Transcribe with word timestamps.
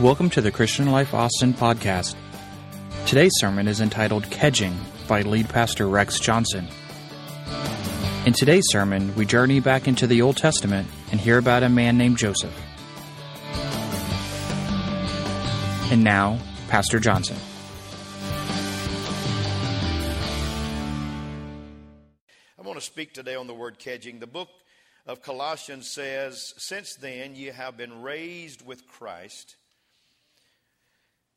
Welcome 0.00 0.30
to 0.30 0.40
the 0.40 0.50
Christian 0.50 0.90
Life 0.90 1.12
Austin 1.12 1.52
podcast. 1.52 2.16
Today's 3.04 3.34
sermon 3.34 3.68
is 3.68 3.82
entitled 3.82 4.24
Kedging 4.30 4.74
by 5.06 5.20
lead 5.20 5.50
pastor 5.50 5.86
Rex 5.90 6.18
Johnson. 6.18 6.66
In 8.24 8.32
today's 8.32 8.64
sermon, 8.70 9.14
we 9.14 9.26
journey 9.26 9.60
back 9.60 9.86
into 9.86 10.06
the 10.06 10.22
Old 10.22 10.38
Testament 10.38 10.88
and 11.10 11.20
hear 11.20 11.36
about 11.36 11.64
a 11.64 11.68
man 11.68 11.98
named 11.98 12.16
Joseph. 12.16 12.58
And 15.92 16.02
now, 16.02 16.38
Pastor 16.68 16.98
Johnson. 16.98 17.36
I 22.58 22.62
want 22.62 22.78
to 22.78 22.84
speak 22.86 23.12
today 23.12 23.34
on 23.34 23.46
the 23.46 23.52
word 23.52 23.78
kedging. 23.78 24.18
The 24.18 24.26
book 24.26 24.48
of 25.06 25.20
Colossians 25.20 25.90
says, 25.90 26.54
Since 26.56 26.94
then 26.94 27.34
ye 27.34 27.48
have 27.48 27.76
been 27.76 28.00
raised 28.00 28.64
with 28.64 28.86
Christ. 28.86 29.56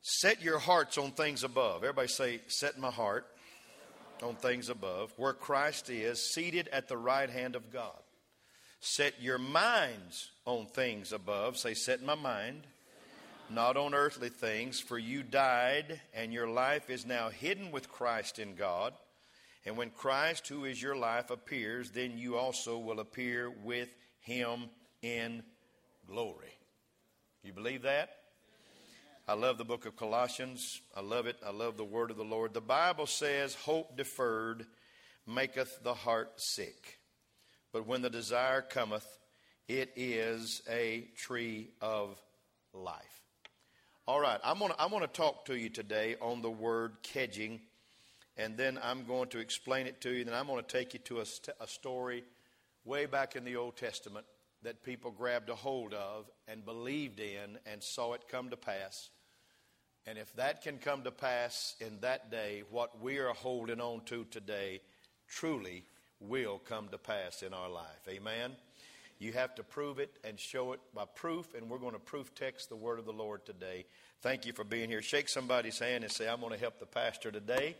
Set 0.05 0.41
your 0.41 0.59
hearts 0.59 0.98
on 0.98 1.12
things 1.12 1.45
above. 1.45 1.77
Everybody 1.77 2.09
say, 2.09 2.41
Set 2.48 2.77
my 2.77 2.91
heart 2.91 3.25
on 4.21 4.35
things 4.35 4.67
above, 4.67 5.13
where 5.16 5.31
Christ 5.31 5.89
is, 5.89 6.34
seated 6.34 6.67
at 6.73 6.89
the 6.89 6.98
right 6.98 7.30
hand 7.30 7.55
of 7.55 7.71
God. 7.71 7.98
Set 8.81 9.21
your 9.21 9.38
minds 9.38 10.30
on 10.45 10.66
things 10.66 11.13
above. 11.13 11.58
Say, 11.58 11.73
Set 11.73 12.03
my 12.03 12.16
mind, 12.16 12.67
not 13.49 13.77
on 13.77 13.94
earthly 13.94 14.27
things, 14.27 14.81
for 14.81 14.99
you 14.99 15.23
died, 15.23 16.02
and 16.13 16.33
your 16.33 16.49
life 16.49 16.89
is 16.89 17.05
now 17.05 17.30
hidden 17.30 17.72
with 17.72 17.89
Christ 17.89 18.39
in 18.39 18.55
God. 18.55 18.94
And 19.66 19.77
when 19.77 19.89
Christ, 19.89 20.49
who 20.49 20.66
is 20.66 20.81
your 20.81 20.97
life, 20.97 21.30
appears, 21.30 21.91
then 21.91 22.17
you 22.17 22.35
also 22.35 22.77
will 22.77 22.99
appear 22.99 23.49
with 23.63 23.88
him 24.20 24.66
in 25.02 25.44
glory. 26.05 26.58
You 27.42 27.53
believe 27.53 27.83
that? 27.83 28.17
I 29.25 29.35
love 29.35 29.57
the 29.57 29.63
book 29.63 29.85
of 29.85 29.95
Colossians. 29.95 30.81
I 30.93 30.99
love 30.99 31.27
it. 31.27 31.38
I 31.45 31.52
love 31.52 31.77
the 31.77 31.85
word 31.85 32.11
of 32.11 32.17
the 32.17 32.25
Lord. 32.25 32.53
The 32.53 32.59
Bible 32.59 33.07
says, 33.07 33.55
Hope 33.55 33.95
deferred 33.95 34.65
maketh 35.25 35.81
the 35.81 35.93
heart 35.93 36.41
sick. 36.41 36.99
But 37.71 37.88
when 37.88 38.02
the 38.02 38.09
desire 38.09 38.61
cometh, 38.61 39.07
it 39.69 39.93
is 39.95 40.61
a 40.69 41.07
tree 41.15 41.69
of 41.80 42.21
life. 42.73 43.23
All 44.05 44.19
right, 44.19 44.41
I'm 44.43 44.59
gonna, 44.59 44.75
I'm 44.77 44.89
going 44.89 45.03
to 45.03 45.07
talk 45.07 45.45
to 45.45 45.55
you 45.55 45.69
today 45.69 46.17
on 46.21 46.41
the 46.41 46.52
word 46.52 46.97
kedging, 47.02 47.61
and 48.35 48.58
then 48.58 48.77
I'm 48.83 49.05
going 49.05 49.30
to 49.30 49.39
explain 49.39 49.87
it 49.87 50.02
to 50.02 50.11
you. 50.11 50.25
Then 50.25 50.33
I'm 50.33 50.47
going 50.47 50.61
to 50.61 50.67
take 50.67 50.93
you 50.93 50.99
to 51.05 51.21
a, 51.21 51.25
st- 51.25 51.55
a 51.61 51.67
story 51.67 52.25
way 52.83 53.05
back 53.05 53.37
in 53.37 53.45
the 53.45 53.55
Old 53.55 53.77
Testament 53.77 54.25
that 54.64 54.83
people 54.83 55.11
grabbed 55.11 55.50
a 55.50 55.56
hold 55.56 55.94
of 55.94 56.30
and 56.47 56.66
believed 56.66 57.19
in 57.19 57.58
and 57.66 57.81
saw 57.83 58.14
it 58.14 58.28
come 58.30 58.50
to 58.50 58.58
pass. 58.58 59.09
And 60.05 60.17
if 60.17 60.33
that 60.36 60.61
can 60.61 60.78
come 60.78 61.03
to 61.03 61.11
pass 61.11 61.75
in 61.80 62.00
that 62.02 62.30
day, 62.30 62.64
what 62.70 63.02
we 63.02 63.20
are 63.20 63.33
holding 63.33 63.80
on 63.80 64.02
to 64.05 64.25
today 64.25 64.81
truly 65.28 65.83
will 66.20 66.59
come 66.59 66.89
to 66.89 66.97
pass 66.97 67.42
in 67.42 67.53
our 67.53 67.70
life. 67.70 68.08
Amen. 68.09 68.52
You 69.20 69.31
have 69.33 69.55
to 69.55 69.64
prove 69.64 70.00
it 70.00 70.11
and 70.25 70.38
show 70.38 70.73
it 70.73 70.81
by 70.94 71.05
proof, 71.16 71.53
and 71.55 71.70
we're 71.70 71.77
going 71.77 71.94
to 71.94 72.00
proof 72.00 72.36
text 72.36 72.67
the 72.67 72.75
word 72.75 73.00
of 73.00 73.05
the 73.05 73.14
Lord 73.14 73.45
today. 73.45 73.86
Thank 74.22 74.45
you 74.45 74.53
for 74.53 74.64
being 74.64 74.89
here. 74.89 75.02
Shake 75.02 75.30
somebody's 75.30 75.80
hand 75.80 76.03
and 76.03 76.11
say, 76.11 76.27
I'm 76.27 76.42
going 76.42 76.52
to 76.52 76.59
help 76.59 76.80
the 76.80 76.86
pastor 76.86 77.31
today. 77.31 77.75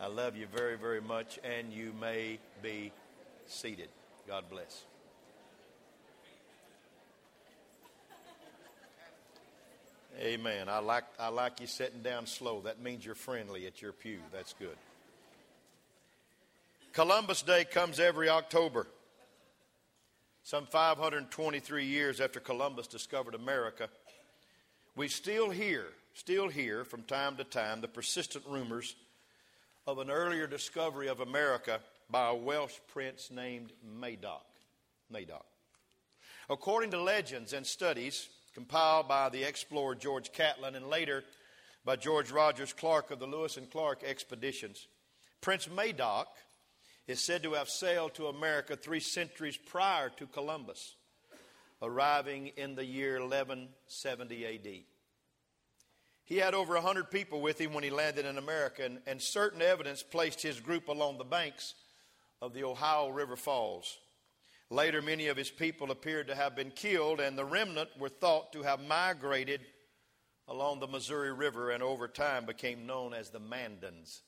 I 0.00 0.06
love 0.06 0.36
you 0.36 0.46
very, 0.46 0.78
very 0.78 1.02
much, 1.02 1.38
and 1.44 1.72
you 1.72 1.92
may 2.00 2.38
be 2.62 2.92
seated. 3.46 3.88
God 4.26 4.44
bless. 4.48 4.89
Amen. 10.20 10.68
I 10.68 10.80
like, 10.80 11.04
I 11.18 11.28
like 11.28 11.60
you 11.60 11.66
sitting 11.66 12.02
down 12.02 12.26
slow. 12.26 12.60
That 12.60 12.82
means 12.82 13.06
you're 13.06 13.14
friendly 13.14 13.66
at 13.66 13.80
your 13.80 13.92
pew. 13.92 14.18
That's 14.32 14.52
good. 14.52 14.76
Columbus 16.92 17.40
Day 17.40 17.64
comes 17.64 17.98
every 17.98 18.28
October. 18.28 18.86
Some 20.42 20.66
523 20.66 21.86
years 21.86 22.20
after 22.20 22.38
Columbus 22.38 22.86
discovered 22.86 23.34
America, 23.34 23.88
we 24.94 25.08
still 25.08 25.48
hear, 25.48 25.86
still 26.12 26.48
hear 26.48 26.84
from 26.84 27.02
time 27.04 27.36
to 27.36 27.44
time 27.44 27.80
the 27.80 27.88
persistent 27.88 28.44
rumors 28.46 28.96
of 29.86 29.98
an 29.98 30.10
earlier 30.10 30.46
discovery 30.46 31.08
of 31.08 31.20
America 31.20 31.80
by 32.10 32.28
a 32.28 32.34
Welsh 32.34 32.76
prince 32.92 33.30
named 33.30 33.72
Madoc. 33.98 34.44
Madoc. 35.10 35.46
According 36.50 36.90
to 36.90 37.00
legends 37.00 37.54
and 37.54 37.64
studies, 37.64 38.28
compiled 38.54 39.08
by 39.08 39.28
the 39.28 39.44
explorer 39.44 39.94
George 39.94 40.32
Catlin 40.32 40.74
and 40.74 40.88
later 40.88 41.24
by 41.84 41.96
George 41.96 42.30
Rogers 42.30 42.72
Clark 42.72 43.10
of 43.10 43.18
the 43.18 43.26
Lewis 43.26 43.56
and 43.56 43.70
Clark 43.70 44.02
expeditions. 44.04 44.86
Prince 45.40 45.68
Madoc 45.68 46.26
is 47.06 47.20
said 47.20 47.42
to 47.42 47.54
have 47.54 47.68
sailed 47.68 48.14
to 48.14 48.26
America 48.26 48.76
three 48.76 49.00
centuries 49.00 49.56
prior 49.56 50.10
to 50.10 50.26
Columbus, 50.26 50.94
arriving 51.82 52.48
in 52.56 52.74
the 52.74 52.84
year 52.84 53.20
1170 53.20 54.46
AD. 54.46 54.84
He 56.24 56.36
had 56.36 56.54
over 56.54 56.74
100 56.74 57.10
people 57.10 57.40
with 57.40 57.60
him 57.60 57.72
when 57.72 57.82
he 57.82 57.90
landed 57.90 58.26
in 58.26 58.38
America, 58.38 58.84
and, 58.84 59.00
and 59.06 59.20
certain 59.20 59.62
evidence 59.62 60.02
placed 60.02 60.40
his 60.40 60.60
group 60.60 60.88
along 60.88 61.18
the 61.18 61.24
banks 61.24 61.74
of 62.40 62.54
the 62.54 62.62
Ohio 62.64 63.08
River 63.08 63.34
Falls. 63.34 63.98
Later, 64.70 65.02
many 65.02 65.26
of 65.26 65.36
his 65.36 65.50
people 65.50 65.90
appeared 65.90 66.28
to 66.28 66.34
have 66.36 66.54
been 66.54 66.70
killed, 66.70 67.18
and 67.18 67.36
the 67.36 67.44
remnant 67.44 67.90
were 67.98 68.08
thought 68.08 68.52
to 68.52 68.62
have 68.62 68.80
migrated 68.80 69.60
along 70.46 70.78
the 70.78 70.86
Missouri 70.86 71.32
River 71.32 71.70
and 71.70 71.82
over 71.82 72.06
time 72.06 72.46
became 72.46 72.86
known 72.86 73.12
as 73.12 73.30
the 73.30 73.40
Mandans, 73.40 74.20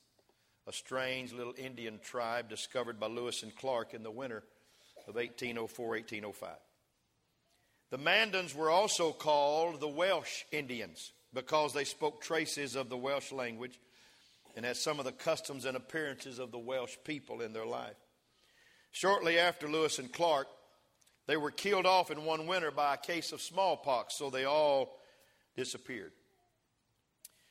a 0.67 0.73
strange 0.73 1.31
little 1.31 1.53
Indian 1.57 1.99
tribe 2.03 2.49
discovered 2.49 2.99
by 2.99 3.07
Lewis 3.07 3.43
and 3.43 3.55
Clark 3.55 3.93
in 3.93 4.03
the 4.03 4.11
winter 4.11 4.43
of 5.07 5.15
1804 5.15 5.87
1805. 5.87 6.55
The 7.91 7.97
Mandans 7.97 8.55
were 8.55 8.69
also 8.69 9.11
called 9.11 9.79
the 9.79 9.87
Welsh 9.87 10.43
Indians 10.51 11.13
because 11.33 11.73
they 11.73 11.83
spoke 11.83 12.21
traces 12.21 12.75
of 12.75 12.89
the 12.89 12.97
Welsh 12.97 13.31
language 13.31 13.79
and 14.55 14.65
had 14.65 14.77
some 14.77 14.99
of 14.99 15.05
the 15.05 15.11
customs 15.11 15.65
and 15.65 15.77
appearances 15.77 16.39
of 16.39 16.51
the 16.51 16.59
Welsh 16.59 16.95
people 17.03 17.41
in 17.41 17.53
their 17.53 17.65
life. 17.65 17.95
Shortly 18.93 19.39
after 19.39 19.67
Lewis 19.67 19.97
and 19.97 20.13
Clark, 20.13 20.47
they 21.25 21.35
were 21.35 21.49
killed 21.49 21.87
off 21.87 22.11
in 22.11 22.25
one 22.25 22.45
winter 22.45 22.69
by 22.69 22.93
a 22.93 22.97
case 22.97 23.31
of 23.31 23.41
smallpox, 23.41 24.15
so 24.15 24.29
they 24.29 24.45
all 24.45 24.99
disappeared. 25.57 26.11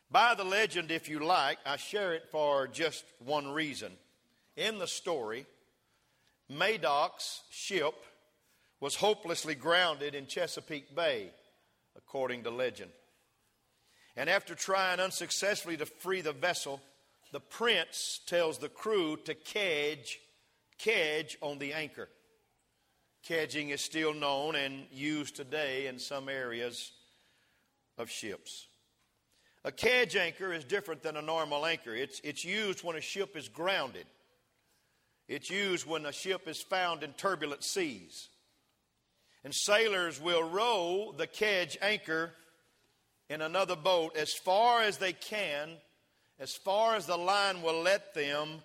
By 0.08 0.36
the 0.36 0.44
legend, 0.44 0.92
if 0.92 1.08
you 1.08 1.18
like, 1.18 1.58
I 1.66 1.78
share 1.78 2.14
it 2.14 2.28
for 2.30 2.68
just 2.68 3.04
one 3.18 3.50
reason. 3.50 3.92
In 4.56 4.78
the 4.78 4.86
story, 4.86 5.44
Madoc's 6.48 7.42
ship 7.50 7.94
was 8.78 8.94
hopelessly 8.94 9.56
grounded 9.56 10.14
in 10.14 10.28
Chesapeake 10.28 10.94
Bay, 10.94 11.30
according 11.96 12.44
to 12.44 12.50
legend. 12.50 12.92
And 14.16 14.30
after 14.30 14.54
trying 14.54 15.00
unsuccessfully 15.00 15.76
to 15.78 15.86
free 15.86 16.20
the 16.20 16.32
vessel, 16.32 16.80
the 17.32 17.40
prince 17.40 18.20
tells 18.26 18.58
the 18.58 18.68
crew 18.68 19.16
to 19.24 19.34
kedge 19.34 20.20
kedge 20.82 21.38
on 21.40 21.58
the 21.58 21.72
anchor. 21.72 22.08
Kedging 23.28 23.70
is 23.70 23.80
still 23.80 24.12
known 24.12 24.56
and 24.56 24.86
used 24.90 25.36
today 25.36 25.86
in 25.86 25.98
some 25.98 26.28
areas 26.28 26.90
of 27.96 28.10
ships. 28.10 28.66
A 29.64 29.70
kedge 29.70 30.16
anchor 30.16 30.52
is 30.52 30.64
different 30.64 31.02
than 31.02 31.16
a 31.16 31.22
normal 31.22 31.64
anchor. 31.64 31.94
It's, 31.94 32.20
it's 32.24 32.44
used 32.44 32.82
when 32.82 32.96
a 32.96 33.00
ship 33.00 33.36
is 33.36 33.48
grounded. 33.48 34.06
It's 35.28 35.50
used 35.50 35.86
when 35.86 36.04
a 36.04 36.12
ship 36.12 36.48
is 36.48 36.60
found 36.60 37.04
in 37.04 37.12
turbulent 37.12 37.62
seas. 37.62 38.28
And 39.44 39.54
sailors 39.54 40.20
will 40.20 40.42
row 40.42 41.14
the 41.16 41.28
kedge 41.28 41.78
anchor 41.80 42.32
in 43.30 43.40
another 43.40 43.76
boat 43.76 44.16
as 44.16 44.32
far 44.32 44.82
as 44.82 44.98
they 44.98 45.12
can, 45.12 45.70
as 46.40 46.54
far 46.54 46.96
as 46.96 47.06
the 47.06 47.16
line 47.16 47.62
will 47.62 47.82
let 47.82 48.14
them 48.14 48.62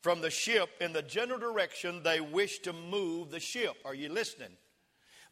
from 0.00 0.20
the 0.20 0.30
ship 0.30 0.68
in 0.80 0.92
the 0.92 1.02
general 1.02 1.38
direction 1.38 2.02
they 2.02 2.20
wish 2.20 2.60
to 2.60 2.72
move 2.72 3.30
the 3.30 3.40
ship. 3.40 3.74
Are 3.84 3.94
you 3.94 4.08
listening? 4.08 4.56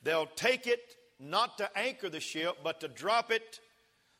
They'll 0.03 0.27
take 0.27 0.67
it 0.67 0.81
not 1.19 1.59
to 1.59 1.79
anchor 1.79 2.09
the 2.09 2.21
ship, 2.21 2.59
but 2.63 2.81
to 2.81 2.89
drop 2.89 3.31
it 3.31 3.61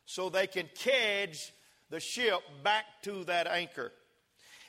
so 0.05 0.29
they 0.29 0.47
can 0.47 0.69
kedge 0.73 1.53
the 1.89 1.99
ship 1.99 2.39
back 2.63 2.85
to 3.03 3.23
that 3.25 3.47
anchor. 3.47 3.91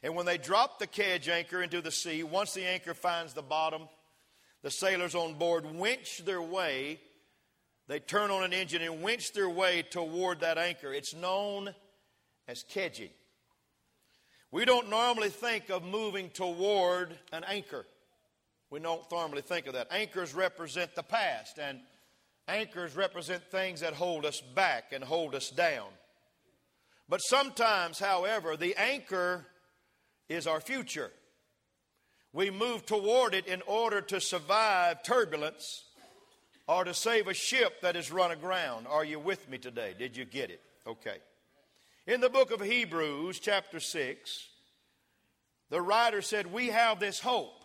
And 0.02 0.14
when 0.14 0.26
they 0.26 0.38
drop 0.38 0.78
the 0.78 0.86
kedge 0.86 1.28
anchor 1.28 1.62
into 1.62 1.80
the 1.80 1.90
sea, 1.90 2.22
once 2.22 2.54
the 2.54 2.64
anchor 2.64 2.94
finds 2.94 3.34
the 3.34 3.42
bottom, 3.42 3.88
the 4.62 4.70
sailors 4.70 5.14
on 5.14 5.34
board 5.34 5.64
winch 5.74 6.24
their 6.24 6.42
way. 6.42 7.00
They 7.88 8.00
turn 8.00 8.30
on 8.30 8.44
an 8.44 8.52
engine 8.52 8.82
and 8.82 9.02
winch 9.02 9.32
their 9.32 9.48
way 9.48 9.82
toward 9.82 10.40
that 10.40 10.58
anchor. 10.58 10.92
It's 10.92 11.14
known 11.14 11.74
as 12.46 12.64
kedging. 12.64 13.10
We 14.50 14.64
don't 14.64 14.88
normally 14.88 15.28
think 15.28 15.68
of 15.70 15.84
moving 15.84 16.30
toward 16.30 17.16
an 17.32 17.44
anchor. 17.46 17.86
We 18.70 18.80
don't 18.80 19.10
normally 19.10 19.42
think 19.42 19.66
of 19.66 19.74
that. 19.74 19.88
Anchors 19.90 20.34
represent 20.34 20.94
the 20.94 21.02
past, 21.02 21.58
and 21.58 21.80
Anchors 22.48 22.96
represent 22.96 23.42
things 23.50 23.80
that 23.80 23.92
hold 23.92 24.24
us 24.24 24.40
back 24.40 24.92
and 24.92 25.04
hold 25.04 25.34
us 25.34 25.50
down. 25.50 25.88
But 27.06 27.20
sometimes, 27.20 27.98
however, 27.98 28.56
the 28.56 28.74
anchor 28.76 29.46
is 30.30 30.46
our 30.46 30.60
future. 30.60 31.10
We 32.32 32.50
move 32.50 32.86
toward 32.86 33.34
it 33.34 33.46
in 33.46 33.62
order 33.66 34.00
to 34.00 34.20
survive 34.20 35.02
turbulence 35.02 35.84
or 36.66 36.84
to 36.84 36.94
save 36.94 37.28
a 37.28 37.34
ship 37.34 37.82
that 37.82 37.96
is 37.96 38.10
run 38.10 38.30
aground. 38.30 38.86
Are 38.86 39.04
you 39.04 39.18
with 39.18 39.48
me 39.50 39.58
today? 39.58 39.94
Did 39.98 40.16
you 40.16 40.24
get 40.24 40.50
it? 40.50 40.62
Okay. 40.86 41.18
In 42.08 42.22
the 42.22 42.30
book 42.30 42.50
of 42.52 42.62
Hebrews, 42.62 43.38
chapter 43.38 43.80
6, 43.80 44.48
the 45.68 45.82
writer 45.82 46.22
said, 46.22 46.50
We 46.50 46.68
have 46.68 46.98
this 46.98 47.20
hope. 47.20 47.62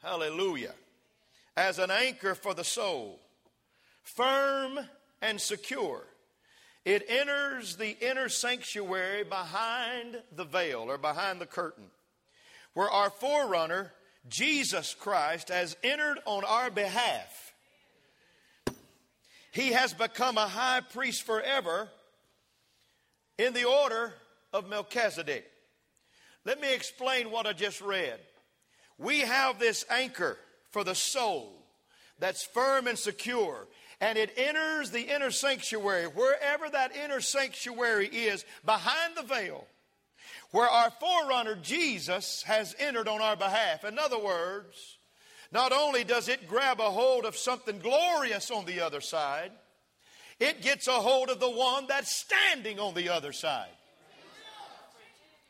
Hallelujah. 0.00 0.72
As 1.56 1.80
an 1.80 1.90
anchor 1.90 2.36
for 2.36 2.54
the 2.54 2.62
soul, 2.62 3.18
firm 4.04 4.78
and 5.20 5.40
secure. 5.40 6.04
It 6.84 7.04
enters 7.08 7.74
the 7.74 7.98
inner 7.98 8.28
sanctuary 8.28 9.24
behind 9.24 10.22
the 10.36 10.44
veil 10.44 10.88
or 10.88 10.96
behind 10.96 11.40
the 11.40 11.46
curtain, 11.46 11.90
where 12.74 12.88
our 12.88 13.10
forerunner, 13.10 13.90
Jesus 14.28 14.94
Christ, 14.94 15.48
has 15.48 15.76
entered 15.82 16.20
on 16.24 16.44
our 16.44 16.70
behalf 16.70 17.44
he 19.54 19.70
has 19.70 19.94
become 19.94 20.36
a 20.36 20.48
high 20.48 20.80
priest 20.80 21.22
forever 21.22 21.88
in 23.38 23.52
the 23.52 23.64
order 23.64 24.14
of 24.52 24.68
Melchizedek. 24.68 25.44
Let 26.44 26.60
me 26.60 26.72
explain 26.74 27.30
what 27.30 27.46
I 27.46 27.52
just 27.52 27.80
read. 27.80 28.18
We 28.98 29.20
have 29.20 29.58
this 29.58 29.84
anchor 29.90 30.36
for 30.70 30.84
the 30.84 30.94
soul 30.94 31.52
that's 32.18 32.44
firm 32.44 32.86
and 32.86 32.98
secure, 32.98 33.66
and 34.00 34.16
it 34.16 34.32
enters 34.36 34.90
the 34.90 35.14
inner 35.14 35.30
sanctuary, 35.30 36.04
wherever 36.04 36.68
that 36.68 36.94
inner 36.94 37.20
sanctuary 37.20 38.06
is, 38.06 38.44
behind 38.64 39.16
the 39.16 39.22
veil, 39.22 39.66
where 40.52 40.68
our 40.68 40.92
forerunner 41.00 41.56
Jesus 41.56 42.42
has 42.44 42.76
entered 42.78 43.08
on 43.08 43.20
our 43.20 43.36
behalf. 43.36 43.84
In 43.84 43.98
other 43.98 44.18
words, 44.18 44.98
not 45.50 45.72
only 45.72 46.04
does 46.04 46.28
it 46.28 46.48
grab 46.48 46.80
a 46.80 46.90
hold 46.90 47.24
of 47.24 47.36
something 47.36 47.78
glorious 47.78 48.50
on 48.50 48.64
the 48.64 48.80
other 48.80 49.00
side, 49.00 49.50
it 50.40 50.62
gets 50.62 50.88
a 50.88 50.92
hold 50.92 51.30
of 51.30 51.40
the 51.40 51.50
one 51.50 51.86
that's 51.88 52.14
standing 52.14 52.78
on 52.78 52.94
the 52.94 53.08
other 53.08 53.32
side. 53.32 53.68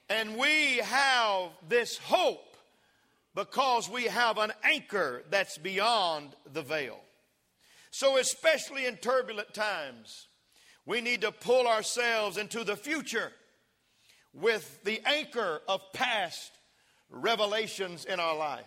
And 0.09 0.37
we 0.37 0.79
have 0.79 1.51
this 1.69 1.97
hope 1.99 2.57
because 3.35 3.89
we 3.89 4.05
have 4.05 4.39
an 4.39 4.53
anchor 4.63 5.25
that's 5.31 5.59
beyond 5.59 6.31
the 6.53 6.63
veil. 6.63 7.01
So, 7.91 8.17
especially 8.17 8.87
in 8.87 8.97
turbulent 8.97 9.55
times, 9.55 10.27
we 10.85 11.01
need 11.01 11.23
to 11.23 11.33
pull 11.33 11.67
ourselves 11.67 12.37
into 12.37 12.65
the 12.65 12.77
future 12.77 13.33
with 14.33 14.83
the 14.85 15.01
anchor 15.07 15.63
of 15.69 15.81
past 15.93 16.53
revelations 17.09 18.05
in 18.05 18.21
our 18.21 18.37
life. 18.37 18.67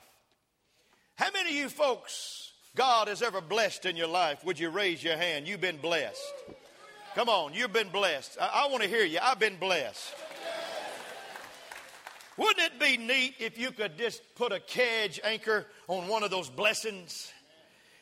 How 1.15 1.29
many 1.31 1.49
of 1.49 1.55
you 1.55 1.69
folks 1.69 2.46
God 2.77 3.07
has 3.07 3.23
ever 3.23 3.41
blessed 3.41 3.87
in 3.87 3.97
your 3.97 4.07
life? 4.07 4.45
Would 4.45 4.59
you 4.59 4.69
raise 4.69 5.03
your 5.03 5.17
hand? 5.17 5.47
You've 5.47 5.59
been 5.59 5.77
blessed. 5.77 6.21
Come 7.15 7.27
on, 7.27 7.55
you've 7.55 7.73
been 7.73 7.89
blessed. 7.89 8.37
I, 8.39 8.65
I 8.65 8.71
want 8.71 8.83
to 8.83 8.89
hear 8.89 9.03
you. 9.03 9.17
I've 9.19 9.39
been 9.39 9.57
blessed. 9.57 10.13
Wouldn't 12.37 12.59
it 12.59 12.79
be 12.79 12.97
neat 12.97 13.33
if 13.39 13.57
you 13.57 13.71
could 13.71 13.97
just 13.97 14.21
put 14.35 14.51
a 14.51 14.59
kedge 14.59 15.19
anchor 15.23 15.65
on 15.87 16.07
one 16.07 16.21
of 16.21 16.29
those 16.29 16.51
blessings 16.51 17.33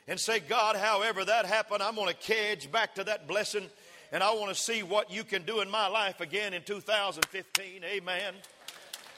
and 0.10 0.20
say, 0.20 0.42
God, 0.42 0.76
however 0.76 1.24
that 1.24 1.46
happened, 1.46 1.82
I'm 1.82 1.96
going 1.96 2.10
to 2.10 2.14
kedge 2.14 2.70
back 2.70 2.96
to 2.96 3.06
that 3.06 3.30
blessing 3.30 3.70
and 4.12 4.22
I 4.22 4.34
want 4.34 4.54
to 4.54 4.62
see 4.62 4.84
what 4.84 5.10
you 5.10 5.24
can 5.24 5.44
do 5.44 5.62
in 5.62 5.72
my 5.72 5.88
life 5.88 6.20
again 6.20 6.54
in 6.54 6.64
2015. 6.64 7.82
Amen. 7.86 8.34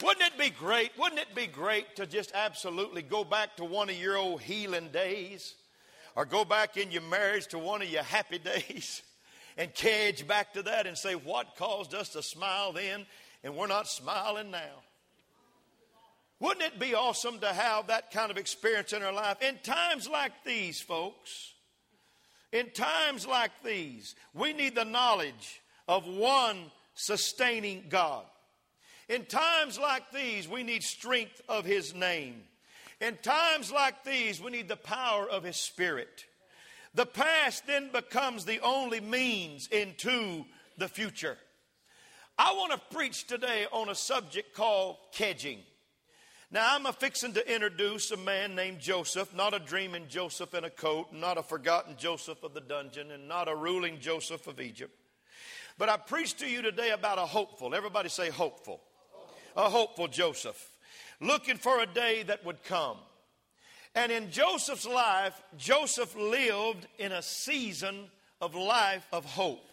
Wouldn't 0.03 0.33
it 0.33 0.37
be 0.37 0.49
great? 0.49 0.91
Wouldn't 0.97 1.19
it 1.19 1.33
be 1.33 1.47
great 1.47 1.95
to 1.95 2.05
just 2.05 2.31
absolutely 2.35 3.01
go 3.01 3.23
back 3.23 3.57
to 3.57 3.65
one 3.65 3.89
of 3.89 3.95
your 3.95 4.17
old 4.17 4.41
healing 4.41 4.89
days? 4.89 5.55
Or 6.15 6.25
go 6.25 6.45
back 6.45 6.77
in 6.77 6.91
your 6.91 7.03
marriage 7.03 7.47
to 7.47 7.59
one 7.59 7.81
of 7.81 7.89
your 7.89 8.03
happy 8.03 8.39
days 8.39 9.01
and 9.57 9.73
kedge 9.73 10.27
back 10.27 10.53
to 10.53 10.63
that 10.63 10.87
and 10.87 10.97
say, 10.97 11.15
What 11.15 11.55
caused 11.57 11.93
us 11.93 12.09
to 12.09 12.23
smile 12.23 12.73
then 12.73 13.05
and 13.43 13.55
we're 13.55 13.67
not 13.67 13.87
smiling 13.87 14.51
now? 14.51 14.83
Wouldn't 16.39 16.61
it 16.61 16.79
be 16.79 16.93
awesome 16.93 17.39
to 17.39 17.47
have 17.47 17.87
that 17.87 18.11
kind 18.11 18.29
of 18.29 18.37
experience 18.37 18.93
in 18.93 19.01
our 19.01 19.13
life? 19.13 19.41
In 19.41 19.57
times 19.63 20.07
like 20.07 20.31
these, 20.45 20.79
folks, 20.79 21.53
in 22.51 22.69
times 22.69 23.25
like 23.25 23.51
these, 23.63 24.15
we 24.35 24.53
need 24.53 24.75
the 24.75 24.85
knowledge 24.85 25.61
of 25.87 26.07
one 26.07 26.71
sustaining 26.93 27.85
God. 27.89 28.25
In 29.09 29.25
times 29.25 29.79
like 29.79 30.11
these, 30.11 30.47
we 30.47 30.63
need 30.63 30.83
strength 30.83 31.41
of 31.47 31.65
His 31.65 31.95
name. 31.95 32.43
In 32.99 33.17
times 33.17 33.71
like 33.71 34.03
these, 34.03 34.41
we 34.41 34.51
need 34.51 34.67
the 34.67 34.75
power 34.75 35.29
of 35.29 35.43
His 35.43 35.55
Spirit. 35.55 36.25
The 36.93 37.05
past 37.05 37.67
then 37.67 37.89
becomes 37.91 38.43
the 38.43 38.59
only 38.61 38.99
means 38.99 39.67
into 39.67 40.45
the 40.77 40.87
future. 40.87 41.37
I 42.37 42.53
want 42.53 42.71
to 42.71 42.95
preach 42.95 43.27
today 43.27 43.65
on 43.71 43.89
a 43.89 43.95
subject 43.95 44.53
called 44.53 44.97
kedging. 45.13 45.59
Now, 46.49 46.75
I'm 46.75 46.85
a 46.85 46.93
fixing 46.93 47.33
to 47.33 47.53
introduce 47.53 48.11
a 48.11 48.17
man 48.17 48.55
named 48.55 48.79
Joseph, 48.79 49.33
not 49.33 49.53
a 49.53 49.59
dreaming 49.59 50.05
Joseph 50.07 50.53
in 50.53 50.63
a 50.63 50.69
coat, 50.69 51.11
not 51.11 51.37
a 51.37 51.43
forgotten 51.43 51.95
Joseph 51.97 52.43
of 52.43 52.53
the 52.53 52.61
dungeon, 52.61 53.11
and 53.11 53.27
not 53.27 53.49
a 53.49 53.55
ruling 53.55 53.99
Joseph 53.99 54.47
of 54.47 54.61
Egypt. 54.61 54.93
But 55.77 55.89
I 55.89 55.97
preach 55.97 56.35
to 56.37 56.49
you 56.49 56.61
today 56.61 56.91
about 56.91 57.19
a 57.19 57.25
hopeful. 57.25 57.75
Everybody 57.75 58.09
say 58.09 58.29
hopeful 58.29 58.81
a 59.57 59.69
hopeful 59.69 60.07
Joseph, 60.07 60.71
looking 61.19 61.57
for 61.57 61.81
a 61.81 61.87
day 61.87 62.23
that 62.23 62.45
would 62.45 62.63
come. 62.63 62.97
And 63.95 64.11
in 64.11 64.29
Joseph's 64.29 64.87
life, 64.87 65.41
Joseph 65.57 66.15
lived 66.15 66.87
in 66.99 67.11
a 67.11 67.23
season 67.23 68.05
of 68.39 68.53
life 68.53 69.05
of 69.11 69.25
hope. 69.25 69.67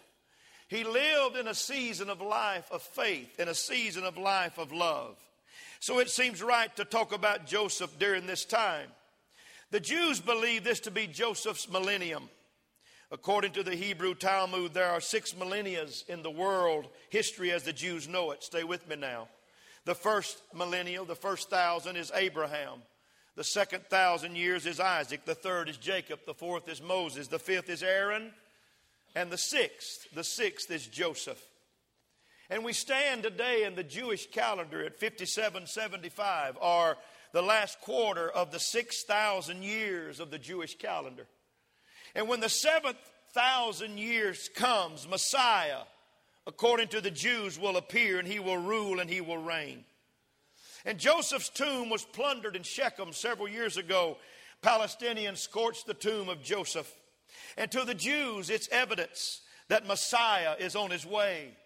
He 0.67 0.83
lived 0.83 1.37
in 1.37 1.47
a 1.47 1.53
season 1.53 2.09
of 2.09 2.19
life 2.19 2.67
of 2.71 2.81
faith, 2.81 3.39
in 3.39 3.47
a 3.47 3.53
season 3.53 4.03
of 4.03 4.17
life 4.17 4.57
of 4.57 4.71
love. 4.71 5.15
So 5.79 5.99
it 5.99 6.09
seems 6.09 6.41
right 6.41 6.75
to 6.77 6.85
talk 6.85 7.13
about 7.13 7.45
Joseph 7.45 7.99
during 7.99 8.25
this 8.25 8.43
time. 8.43 8.87
The 9.69 9.79
Jews 9.79 10.19
believe 10.19 10.63
this 10.63 10.79
to 10.81 10.91
be 10.91 11.05
Joseph's 11.05 11.69
millennium. 11.69 12.29
According 13.11 13.51
to 13.51 13.61
the 13.61 13.75
Hebrew 13.75 14.15
Talmud, 14.15 14.73
there 14.73 14.89
are 14.89 14.99
six 14.99 15.33
millennias 15.33 16.07
in 16.09 16.23
the 16.23 16.31
world 16.31 16.87
history 17.11 17.51
as 17.51 17.61
the 17.61 17.73
Jews 17.73 18.07
know 18.07 18.31
it. 18.31 18.41
Stay 18.41 18.63
with 18.63 18.87
me 18.89 18.95
now. 18.95 19.27
The 19.85 19.95
first 19.95 20.41
millennial, 20.53 21.05
the 21.05 21.15
first 21.15 21.49
thousand 21.49 21.95
is 21.95 22.11
Abraham. 22.13 22.81
The 23.35 23.43
second 23.43 23.85
thousand 23.85 24.35
years 24.35 24.65
is 24.65 24.79
Isaac. 24.79 25.25
The 25.25 25.35
third 25.35 25.69
is 25.69 25.77
Jacob. 25.77 26.19
The 26.25 26.33
fourth 26.33 26.67
is 26.69 26.81
Moses. 26.81 27.27
The 27.27 27.39
fifth 27.39 27.69
is 27.69 27.83
Aaron. 27.83 28.31
And 29.15 29.31
the 29.31 29.37
sixth, 29.37 30.07
the 30.13 30.23
sixth 30.23 30.71
is 30.71 30.87
Joseph. 30.87 31.41
And 32.49 32.63
we 32.63 32.73
stand 32.73 33.23
today 33.23 33.63
in 33.63 33.75
the 33.75 33.83
Jewish 33.83 34.27
calendar 34.29 34.83
at 34.83 34.99
5775, 34.99 36.57
or 36.61 36.97
the 37.31 37.41
last 37.41 37.81
quarter 37.81 38.29
of 38.29 38.51
the 38.51 38.59
6,000 38.59 39.63
years 39.63 40.19
of 40.19 40.31
the 40.31 40.37
Jewish 40.37 40.77
calendar. 40.77 41.27
And 42.13 42.27
when 42.27 42.39
the 42.39 42.49
seventh 42.49 42.97
thousand 43.33 43.97
years 43.97 44.49
comes, 44.55 45.07
Messiah, 45.07 45.81
according 46.47 46.89
to 46.89 47.01
the 47.01 47.11
Jews, 47.11 47.59
will 47.59 47.77
appear 47.77 48.19
and 48.19 48.27
he 48.27 48.39
will 48.39 48.57
rule 48.57 48.99
and 48.99 49.09
he 49.09 49.21
will 49.21 49.37
reign. 49.37 49.83
And 50.85 50.99
Joseph's 50.99 51.49
tomb 51.49 51.89
was 51.89 52.03
plundered 52.03 52.55
in 52.55 52.63
Shechem 52.63 53.11
several 53.11 53.47
years 53.47 53.77
ago. 53.77 54.17
Palestinians 54.61 55.37
scorched 55.37 55.87
the 55.87 55.93
tomb 55.93 56.29
of 56.29 56.43
Joseph. 56.43 56.91
And 57.57 57.71
to 57.71 57.83
the 57.83 57.95
Jews, 57.95 58.49
it's 58.49 58.69
evidence 58.71 59.41
that 59.67 59.87
Messiah 59.87 60.55
is 60.59 60.75
on 60.75 60.91
his 60.91 61.05
way 61.05 61.57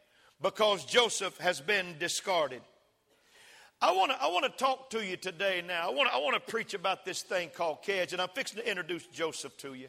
because 0.42 0.86
Joseph 0.86 1.38
has 1.40 1.60
been 1.60 1.96
discarded. 2.00 2.62
I 3.82 3.94
want 3.94 4.12
to 4.12 4.22
I 4.22 4.28
want 4.28 4.44
to 4.44 4.52
talk 4.52 4.90
to 4.90 5.06
you 5.06 5.16
today 5.16 5.64
now. 5.66 5.90
I 5.90 5.94
want 5.94 6.14
I 6.14 6.18
want 6.18 6.34
to 6.36 6.52
preach 6.52 6.74
about 6.74 7.06
this 7.06 7.22
thing 7.22 7.50
called 7.56 7.82
kedge, 7.82 8.12
and 8.12 8.22
I'm 8.22 8.28
fixing 8.30 8.60
to 8.60 8.70
introduce 8.70 9.06
Joseph 9.08 9.56
to 9.58 9.74
you. 9.74 9.88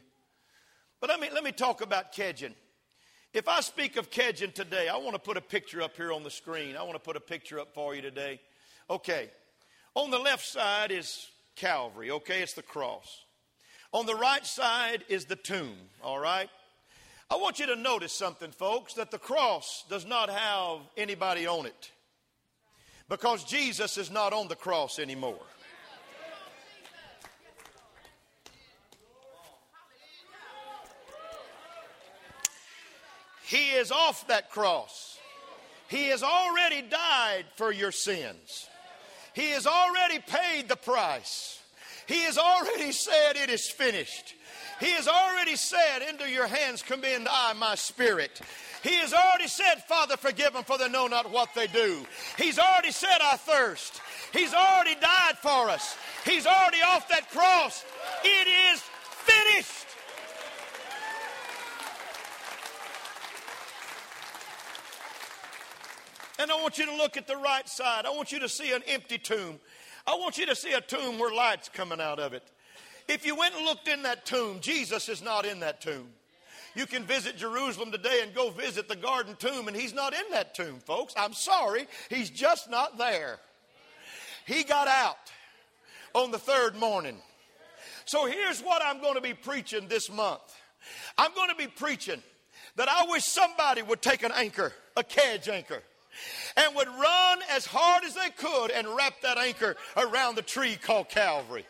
But 1.01 1.11
let 1.11 1.19
me 1.19 1.29
let 1.33 1.43
me 1.43 1.51
talk 1.51 1.81
about 1.81 2.13
kedging. 2.13 2.55
If 3.33 3.47
I 3.47 3.61
speak 3.61 3.97
of 3.97 4.11
kedging 4.11 4.53
today, 4.53 4.89
I 4.89 4.97
want 4.97 5.13
to 5.15 5.21
put 5.21 5.37
a 5.37 5.41
picture 5.41 5.81
up 5.83 5.97
here 5.97 6.13
on 6.13 6.25
the 6.25 6.31
screen. 6.31 6.77
I 6.77 6.83
want 6.83 6.95
to 6.95 7.01
put 7.01 7.15
a 7.15 7.21
picture 7.21 7.61
up 7.61 7.73
for 7.75 7.95
you 7.95 8.03
today. 8.03 8.41
Okay. 8.89 9.31
On 9.95 10.11
the 10.11 10.19
left 10.19 10.45
side 10.45 10.91
is 10.91 11.29
Calvary, 11.55 12.11
okay? 12.11 12.43
It's 12.43 12.55
the 12.55 12.63
cross. 12.63 13.25
On 13.93 14.05
the 14.05 14.17
right 14.17 14.45
side 14.45 15.05
is 15.09 15.27
the 15.27 15.37
tomb, 15.37 15.77
all 16.03 16.19
right? 16.19 16.51
I 17.31 17.37
want 17.37 17.61
you 17.61 17.67
to 17.67 17.77
notice 17.77 18.13
something, 18.13 18.51
folks, 18.51 18.95
that 18.95 19.13
the 19.13 19.19
cross 19.19 19.85
does 19.89 20.05
not 20.05 20.29
have 20.29 20.79
anybody 20.97 21.47
on 21.47 21.67
it 21.67 21.93
because 23.09 23.45
Jesus 23.45 23.97
is 23.97 24.11
not 24.11 24.33
on 24.33 24.49
the 24.49 24.57
cross 24.57 24.99
anymore. 24.99 25.39
He 33.51 33.71
is 33.71 33.91
off 33.91 34.29
that 34.29 34.51
cross. 34.51 35.19
He 35.89 36.07
has 36.11 36.23
already 36.23 36.83
died 36.83 37.47
for 37.57 37.73
your 37.73 37.91
sins. 37.91 38.69
He 39.35 39.51
has 39.51 39.67
already 39.67 40.21
paid 40.21 40.69
the 40.69 40.77
price. 40.77 41.61
He 42.07 42.21
has 42.21 42.39
already 42.39 42.93
said, 42.93 43.35
It 43.35 43.51
is 43.51 43.69
finished. 43.69 44.35
He 44.79 44.93
has 44.93 45.09
already 45.09 45.57
said, 45.57 46.03
Into 46.09 46.31
your 46.31 46.47
hands 46.47 46.83
commend 46.83 47.27
I 47.29 47.53
my 47.55 47.75
spirit. 47.75 48.41
He 48.85 48.95
has 48.95 49.13
already 49.13 49.49
said, 49.49 49.83
Father, 49.89 50.17
forgive 50.17 50.53
them 50.53 50.63
for 50.63 50.79
they 50.79 50.89
know 50.89 51.09
not 51.09 51.33
what 51.33 51.49
they 51.57 51.67
do. 51.67 52.07
He's 52.39 52.61
already 52.61 52.93
said, 52.93 53.19
I 53.21 53.37
thirst. 53.37 54.01
He's 54.33 54.55
already 54.55 54.95
died 54.95 55.39
for 55.43 55.69
us. 55.69 55.97
He's 56.25 56.47
already 56.47 56.83
off 56.87 57.09
that 57.09 57.29
cross. 57.33 57.85
It 58.23 58.47
is 58.47 58.81
finished. 58.81 59.90
And 66.41 66.51
I 66.51 66.55
want 66.55 66.79
you 66.79 66.87
to 66.87 66.97
look 66.97 67.19
at 67.19 67.27
the 67.27 67.37
right 67.37 67.69
side. 67.69 68.07
I 68.07 68.11
want 68.11 68.33
you 68.33 68.41
to 68.41 68.49
see 68.49 68.73
an 68.73 68.83
empty 68.87 69.19
tomb. 69.19 69.61
I 70.07 70.15
want 70.15 70.39
you 70.39 70.47
to 70.47 70.57
see 70.57 70.73
a 70.73 70.81
tomb 70.81 71.19
where 71.19 71.35
light's 71.35 71.69
coming 71.69 72.01
out 72.01 72.19
of 72.19 72.33
it. 72.33 72.43
If 73.09 73.27
you 73.27 73.37
went 73.37 73.55
and 73.57 73.67
looked 73.67 73.89
in 73.89 74.05
that 74.05 74.25
tomb, 74.25 74.61
Jesus 74.61 75.11
is 75.11 75.23
not 75.23 75.45
in 75.45 75.61
that 75.61 75.83
tomb. 75.83 76.09
You 76.75 76.87
can 76.87 77.05
visit 77.05 77.37
Jerusalem 77.37 77.93
today 77.93 78.21
and 78.23 78.35
go 78.35 78.49
visit 78.49 78.89
the 78.89 78.97
garden 78.97 79.37
tomb, 79.39 79.69
and 79.69 79.77
he's 79.77 79.93
not 79.93 80.15
in 80.15 80.31
that 80.31 80.55
tomb, 80.55 80.79
folks. 80.79 81.13
I'm 81.15 81.35
sorry, 81.35 81.87
he's 82.09 82.31
just 82.31 82.71
not 82.71 82.97
there. 82.97 83.39
He 84.47 84.65
got 84.65 84.89
out 84.89 85.31
on 86.15 86.31
the 86.31 86.39
third 86.39 86.75
morning. 86.75 87.17
So 88.07 88.25
here's 88.25 88.61
what 88.63 88.81
I'm 88.83 89.03
going 89.03 89.17
to 89.17 89.21
be 89.21 89.35
preaching 89.35 89.89
this 89.89 90.11
month 90.11 90.41
I'm 91.19 91.35
going 91.35 91.51
to 91.51 91.57
be 91.57 91.67
preaching 91.67 92.23
that 92.77 92.89
I 92.89 93.05
wish 93.11 93.25
somebody 93.25 93.83
would 93.83 94.01
take 94.01 94.23
an 94.23 94.33
anchor, 94.35 94.73
a 94.97 95.05
kedge 95.05 95.49
anchor, 95.49 95.83
and 96.57 96.75
would 96.75 96.89
run 96.89 97.41
as 97.51 97.67
hard 97.67 98.05
as 98.05 98.15
they 98.15 98.31
could 98.31 98.71
and 98.71 98.87
wrap 98.89 99.21
that 99.23 99.39
anchor 99.39 99.77
around 99.97 100.37
the 100.37 100.43
tree 100.43 100.77
called 100.77 101.09
Calvary. 101.09 101.67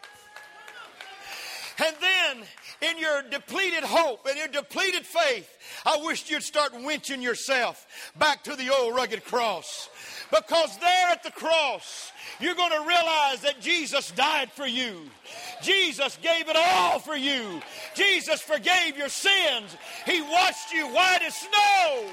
And 1.83 1.97
then, 2.01 2.47
in 2.91 2.99
your 2.99 3.23
depleted 3.23 3.85
hope 3.85 4.27
and 4.27 4.37
your 4.37 4.49
depleted 4.49 5.07
faith, 5.07 5.49
I 5.87 5.99
wish 6.03 6.29
you'd 6.31 6.43
start 6.43 6.73
winching 6.73 7.23
yourself 7.23 7.87
back 8.19 8.45
to 8.45 8.55
the 8.55 8.69
old 8.75 8.95
rugged 8.95 9.25
cross. 9.25 9.89
Because 10.31 10.77
there 10.79 11.09
at 11.09 11.23
the 11.23 11.31
cross, 11.31 12.13
you're 12.39 12.55
going 12.55 12.73
to 12.73 12.87
realize 12.87 13.41
that 13.43 13.61
Jesus 13.61 14.11
died 14.13 14.53
for 14.53 14.67
you. 14.67 15.01
Jesus 15.63 16.19
gave 16.23 16.49
it 16.49 16.57
all 16.57 16.99
for 16.99 17.17
you. 17.17 17.61
Jesus 17.95 18.41
forgave 18.41 18.97
your 18.97 19.09
sins. 19.09 19.77
He 20.07 20.21
washed 20.21 20.73
you 20.73 20.87
white 20.89 21.23
as 21.23 21.35
snow. 21.35 22.11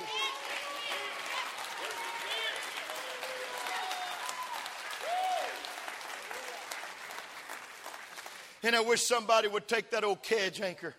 And 8.63 8.75
I 8.75 8.81
wish 8.81 9.03
somebody 9.03 9.47
would 9.47 9.67
take 9.67 9.91
that 9.91 10.03
old 10.03 10.23
kedge 10.23 10.61
anchor 10.61 10.95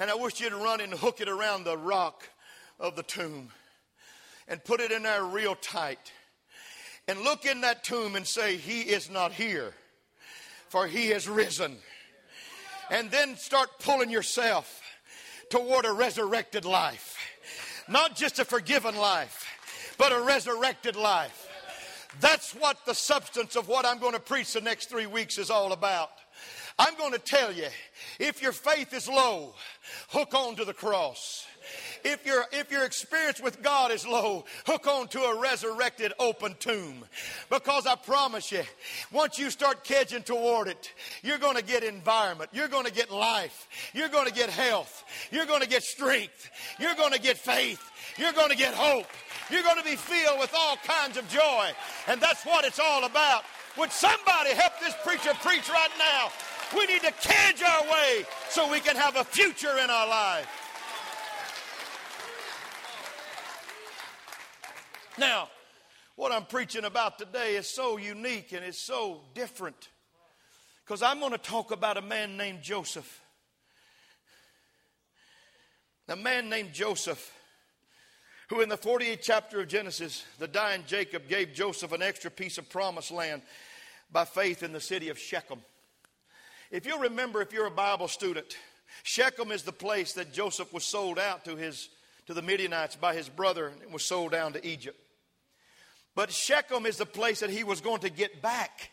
and 0.00 0.10
I 0.10 0.14
wish 0.14 0.40
you'd 0.40 0.54
run 0.54 0.80
and 0.80 0.94
hook 0.94 1.20
it 1.20 1.28
around 1.28 1.64
the 1.64 1.76
rock 1.76 2.26
of 2.80 2.96
the 2.96 3.02
tomb 3.02 3.50
and 4.48 4.64
put 4.64 4.80
it 4.80 4.90
in 4.90 5.02
there 5.02 5.22
real 5.22 5.54
tight. 5.54 6.10
And 7.06 7.20
look 7.20 7.44
in 7.44 7.60
that 7.60 7.84
tomb 7.84 8.16
and 8.16 8.26
say, 8.26 8.56
He 8.56 8.80
is 8.80 9.10
not 9.10 9.32
here, 9.32 9.74
for 10.70 10.86
He 10.86 11.08
has 11.08 11.28
risen. 11.28 11.76
And 12.90 13.10
then 13.10 13.36
start 13.36 13.68
pulling 13.78 14.08
yourself 14.08 14.80
toward 15.50 15.84
a 15.84 15.92
resurrected 15.92 16.64
life. 16.64 17.18
Not 17.86 18.16
just 18.16 18.38
a 18.38 18.44
forgiven 18.46 18.96
life, 18.96 19.44
but 19.98 20.12
a 20.12 20.20
resurrected 20.22 20.96
life. 20.96 21.46
That's 22.20 22.52
what 22.54 22.86
the 22.86 22.94
substance 22.94 23.54
of 23.54 23.68
what 23.68 23.84
I'm 23.84 23.98
going 23.98 24.14
to 24.14 24.20
preach 24.20 24.54
the 24.54 24.62
next 24.62 24.88
three 24.88 25.06
weeks 25.06 25.36
is 25.36 25.50
all 25.50 25.72
about. 25.72 26.10
I'm 26.80 26.96
going 26.96 27.12
to 27.12 27.18
tell 27.18 27.52
you 27.52 27.66
if 28.18 28.40
your 28.40 28.52
faith 28.52 28.94
is 28.94 29.06
low, 29.06 29.52
hook 30.08 30.32
on 30.32 30.56
to 30.56 30.64
the 30.64 30.72
cross. 30.72 31.46
If 32.04 32.24
your, 32.24 32.46
if 32.52 32.72
your 32.72 32.84
experience 32.84 33.38
with 33.38 33.62
God 33.62 33.92
is 33.92 34.06
low, 34.06 34.46
hook 34.64 34.86
on 34.86 35.08
to 35.08 35.20
a 35.20 35.38
resurrected 35.38 36.14
open 36.18 36.54
tomb. 36.58 37.04
Because 37.50 37.86
I 37.86 37.96
promise 37.96 38.50
you, 38.50 38.62
once 39.12 39.38
you 39.38 39.50
start 39.50 39.84
kedging 39.84 40.24
toward 40.24 40.68
it, 40.68 40.94
you're 41.22 41.36
going 41.36 41.56
to 41.56 41.62
get 41.62 41.84
environment. 41.84 42.48
You're 42.54 42.68
going 42.68 42.86
to 42.86 42.92
get 42.92 43.10
life. 43.10 43.68
You're 43.92 44.08
going 44.08 44.26
to 44.26 44.32
get 44.32 44.48
health. 44.48 45.04
You're 45.30 45.44
going 45.44 45.60
to 45.60 45.68
get 45.68 45.82
strength. 45.82 46.48
You're 46.78 46.94
going 46.94 47.12
to 47.12 47.20
get 47.20 47.36
faith. 47.36 47.90
You're 48.16 48.32
going 48.32 48.50
to 48.50 48.56
get 48.56 48.72
hope. 48.72 49.06
You're 49.50 49.62
going 49.62 49.76
to 49.76 49.84
be 49.84 49.96
filled 49.96 50.40
with 50.40 50.54
all 50.56 50.76
kinds 50.78 51.18
of 51.18 51.28
joy. 51.28 51.68
And 52.08 52.22
that's 52.22 52.46
what 52.46 52.64
it's 52.64 52.80
all 52.80 53.04
about. 53.04 53.42
Would 53.76 53.92
somebody 53.92 54.50
help 54.50 54.80
this 54.80 54.94
preacher 55.04 55.32
preach 55.42 55.68
right 55.68 55.90
now? 55.98 56.30
We 56.76 56.86
need 56.86 57.02
to 57.02 57.12
kedge 57.12 57.62
our 57.62 57.82
way 57.82 58.24
so 58.48 58.70
we 58.70 58.80
can 58.80 58.96
have 58.96 59.16
a 59.16 59.24
future 59.24 59.76
in 59.82 59.90
our 59.90 60.08
life. 60.08 60.48
Now, 65.18 65.48
what 66.16 66.32
I'm 66.32 66.44
preaching 66.44 66.84
about 66.84 67.18
today 67.18 67.56
is 67.56 67.66
so 67.66 67.96
unique 67.96 68.52
and 68.52 68.64
it's 68.64 68.78
so 68.78 69.22
different 69.34 69.88
because 70.84 71.02
I'm 71.02 71.20
going 71.20 71.32
to 71.32 71.38
talk 71.38 71.70
about 71.72 71.96
a 71.96 72.02
man 72.02 72.36
named 72.36 72.62
Joseph. 72.62 73.20
A 76.08 76.16
man 76.16 76.48
named 76.48 76.72
Joseph, 76.72 77.32
who 78.48 78.60
in 78.60 78.68
the 78.68 78.76
48th 78.76 79.20
chapter 79.22 79.60
of 79.60 79.68
Genesis, 79.68 80.24
the 80.38 80.48
dying 80.48 80.82
Jacob 80.86 81.28
gave 81.28 81.52
Joseph 81.52 81.92
an 81.92 82.02
extra 82.02 82.30
piece 82.30 82.58
of 82.58 82.68
promised 82.68 83.12
land 83.12 83.42
by 84.10 84.24
faith 84.24 84.62
in 84.62 84.72
the 84.72 84.80
city 84.80 85.08
of 85.08 85.18
Shechem. 85.18 85.60
If 86.70 86.86
you 86.86 87.00
remember, 87.00 87.42
if 87.42 87.52
you're 87.52 87.66
a 87.66 87.70
Bible 87.70 88.06
student, 88.06 88.56
Shechem 89.02 89.50
is 89.50 89.62
the 89.62 89.72
place 89.72 90.12
that 90.12 90.32
Joseph 90.32 90.72
was 90.72 90.84
sold 90.84 91.18
out 91.18 91.44
to 91.46 91.56
his 91.56 91.88
to 92.26 92.34
the 92.34 92.42
Midianites 92.42 92.94
by 92.94 93.14
his 93.14 93.28
brother 93.28 93.72
and 93.82 93.92
was 93.92 94.04
sold 94.04 94.30
down 94.30 94.52
to 94.52 94.64
Egypt. 94.64 94.96
But 96.14 96.30
Shechem 96.30 96.86
is 96.86 96.96
the 96.96 97.06
place 97.06 97.40
that 97.40 97.50
he 97.50 97.64
was 97.64 97.80
going 97.80 98.02
to 98.02 98.10
get 98.10 98.40
back 98.40 98.90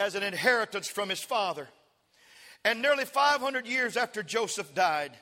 as 0.00 0.14
an 0.14 0.22
inheritance 0.22 0.88
from 0.88 1.10
his 1.10 1.20
father. 1.20 1.68
And 2.64 2.80
nearly 2.80 3.04
500 3.04 3.66
years 3.66 3.98
after 3.98 4.22
Joseph 4.22 4.74
died, 4.74 5.12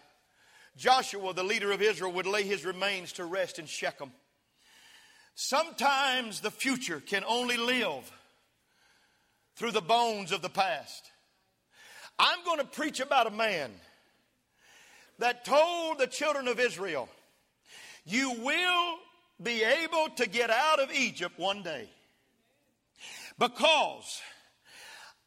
Joshua, 0.77 1.35
the 1.35 1.43
leader 1.43 1.73
of 1.73 1.83
Israel, 1.83 2.13
would 2.13 2.27
lay 2.27 2.45
his 2.45 2.65
remains 2.65 3.13
to 3.15 3.25
rest 3.25 3.59
in 3.59 3.67
Shechem. 3.67 4.13
Sometimes 5.35 6.41
the 6.41 6.51
future 6.53 7.01
can 7.01 7.25
only 7.27 7.57
live 7.57 8.13
through 9.61 9.73
the 9.73 9.83
bones 9.83 10.33
of 10.33 10.41
the 10.41 10.49
past. 10.49 11.11
I'm 12.19 12.43
going 12.47 12.61
to 12.61 12.65
preach 12.65 12.99
about 12.99 13.27
a 13.27 13.31
man 13.31 13.71
that 15.19 15.45
told 15.45 15.99
the 15.99 16.07
children 16.07 16.49
of 16.49 16.59
Israel, 16.59 17.11
You 18.07 18.33
will 18.41 18.95
be 19.43 19.63
able 19.63 20.09
to 20.17 20.27
get 20.27 20.49
out 20.49 20.81
of 20.81 20.91
Egypt 20.91 21.39
one 21.39 21.63
day 21.63 21.91
because 23.39 24.23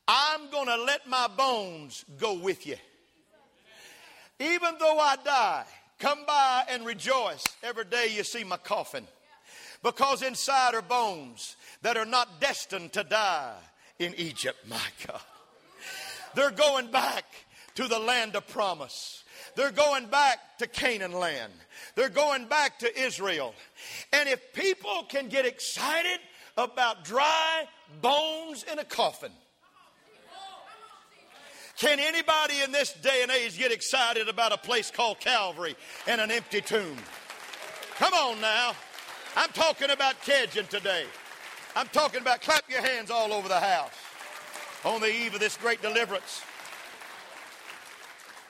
I'm 0.08 0.50
going 0.50 0.66
to 0.66 0.78
let 0.78 1.08
my 1.08 1.28
bones 1.38 2.04
go 2.18 2.34
with 2.34 2.66
you. 2.66 2.78
Even 4.40 4.74
though 4.80 4.98
I 4.98 5.16
die, 5.24 5.66
come 6.00 6.26
by 6.26 6.64
and 6.72 6.88
rejoice 6.88 7.46
every 7.62 7.86
day 7.86 8.08
you 8.12 8.24
see 8.24 8.44
my 8.44 8.58
coffin 8.58 9.06
because 9.84 10.24
inside 10.24 10.74
are 10.74 10.82
bones 10.82 11.56
that 11.84 11.98
are 11.98 12.06
not 12.06 12.42
destined 12.42 12.94
to 12.94 13.04
die 13.04 13.54
in 14.04 14.14
Egypt, 14.16 14.58
my 14.68 14.78
God. 15.08 15.22
They're 16.36 16.52
going 16.52 16.92
back 16.92 17.26
to 17.76 17.88
the 17.88 18.00
land 18.00 18.36
of 18.36 18.48
promise. 18.48 19.24
They're 19.56 19.72
going 19.72 20.08
back 20.08 20.58
to 20.60 20.68
Canaan 20.68 21.14
land. 21.14 21.54
They're 21.96 22.10
going 22.10 22.48
back 22.48 22.80
to 22.80 23.00
Israel. 23.00 23.54
And 24.12 24.28
if 24.28 24.54
people 24.54 25.06
can 25.10 25.28
get 25.28 25.46
excited 25.46 26.20
about 26.58 27.04
dry 27.04 27.68
bones 28.02 28.64
in 28.72 28.80
a 28.80 28.84
coffin, 28.84 29.32
can 31.78 32.00
anybody 32.00 32.62
in 32.64 32.72
this 32.72 32.94
day 32.94 33.22
and 33.24 33.32
age 33.32 33.58
get 33.58 33.72
excited 33.72 34.30
about 34.30 34.54
a 34.54 34.58
place 34.58 34.92
called 34.92 35.20
Calvary 35.20 35.76
and 36.08 36.22
an 36.22 36.30
empty 36.32 36.62
tomb? 36.62 36.98
Come 37.96 38.14
on 38.14 38.40
now. 38.42 38.74
I'm 39.36 39.50
talking 39.50 39.90
about 39.90 40.22
kedging 40.22 40.70
today. 40.70 41.06
I'm 41.76 41.88
talking 41.88 42.22
about 42.22 42.42
clap 42.42 42.70
your 42.70 42.82
hands 42.82 43.10
all 43.10 43.34
over 43.34 43.48
the 43.48 43.60
house 43.60 43.94
on 44.86 45.02
the 45.02 45.08
eve 45.08 45.34
of 45.34 45.40
this 45.40 45.58
great 45.58 45.82
deliverance. 45.82 46.44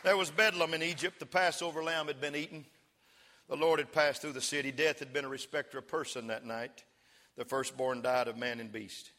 There 0.03 0.17
was 0.17 0.29
Bedlam 0.29 0.73
in 0.73 0.83
Egypt. 0.83 1.19
The 1.19 1.25
Passover 1.25 1.81
lamb 1.81 2.07
had 2.07 2.19
been 2.19 2.35
eaten. 2.35 2.65
The 3.47 3.55
Lord 3.55 3.79
had 3.79 3.93
passed 3.93 4.21
through 4.21 4.33
the 4.33 4.41
city. 4.41 4.73
Death 4.73 4.99
had 4.99 5.13
been 5.13 5.23
a 5.23 5.29
respecter 5.29 5.77
of 5.77 5.87
person 5.87 6.27
that 6.27 6.45
night. 6.45 6.83
The 7.37 7.45
firstborn 7.45 8.01
died 8.01 8.27
of 8.27 8.37
man 8.37 8.59
and 8.59 8.71
beast. 8.71 9.11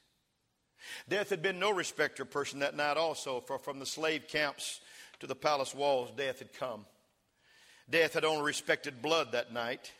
Death 1.08 1.30
had 1.30 1.40
been 1.40 1.58
no 1.58 1.72
respecter 1.72 2.24
of 2.24 2.30
person 2.30 2.58
that 2.58 2.76
night 2.76 2.98
also, 2.98 3.40
for 3.40 3.58
from 3.58 3.78
the 3.78 3.86
slave 3.86 4.28
camps 4.28 4.80
to 5.20 5.26
the 5.26 5.34
palace 5.34 5.74
walls, 5.74 6.10
death 6.14 6.40
had 6.40 6.52
come. 6.52 6.84
Death 7.88 8.12
had 8.12 8.26
only 8.26 8.44
respected 8.44 9.00
blood 9.00 9.32
that 9.32 9.50
night. 9.50 9.92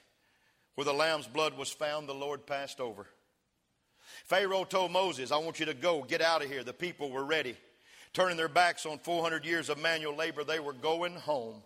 Where 0.75 0.85
the 0.85 0.93
lamb's 0.93 1.27
blood 1.27 1.57
was 1.57 1.71
found, 1.71 2.07
the 2.07 2.15
Lord 2.15 2.47
passed 2.47 2.81
over. 2.81 3.07
Pharaoh 4.25 4.65
told 4.65 4.91
Moses, 4.91 5.31
I 5.31 5.37
want 5.37 5.61
you 5.61 5.67
to 5.67 5.75
go, 5.75 6.03
get 6.03 6.23
out 6.23 6.43
of 6.43 6.51
here. 6.51 6.65
The 6.65 6.73
people 6.73 7.11
were 7.11 7.25
ready. 7.25 7.57
Turning 8.13 8.37
their 8.37 8.49
backs 8.49 8.87
on 8.87 8.99
400 8.99 9.45
years 9.45 9.69
of 9.69 9.79
manual 9.79 10.17
labor, 10.17 10.45
they 10.45 10.61
were 10.61 10.73
going 10.73 11.15
home. 11.15 11.63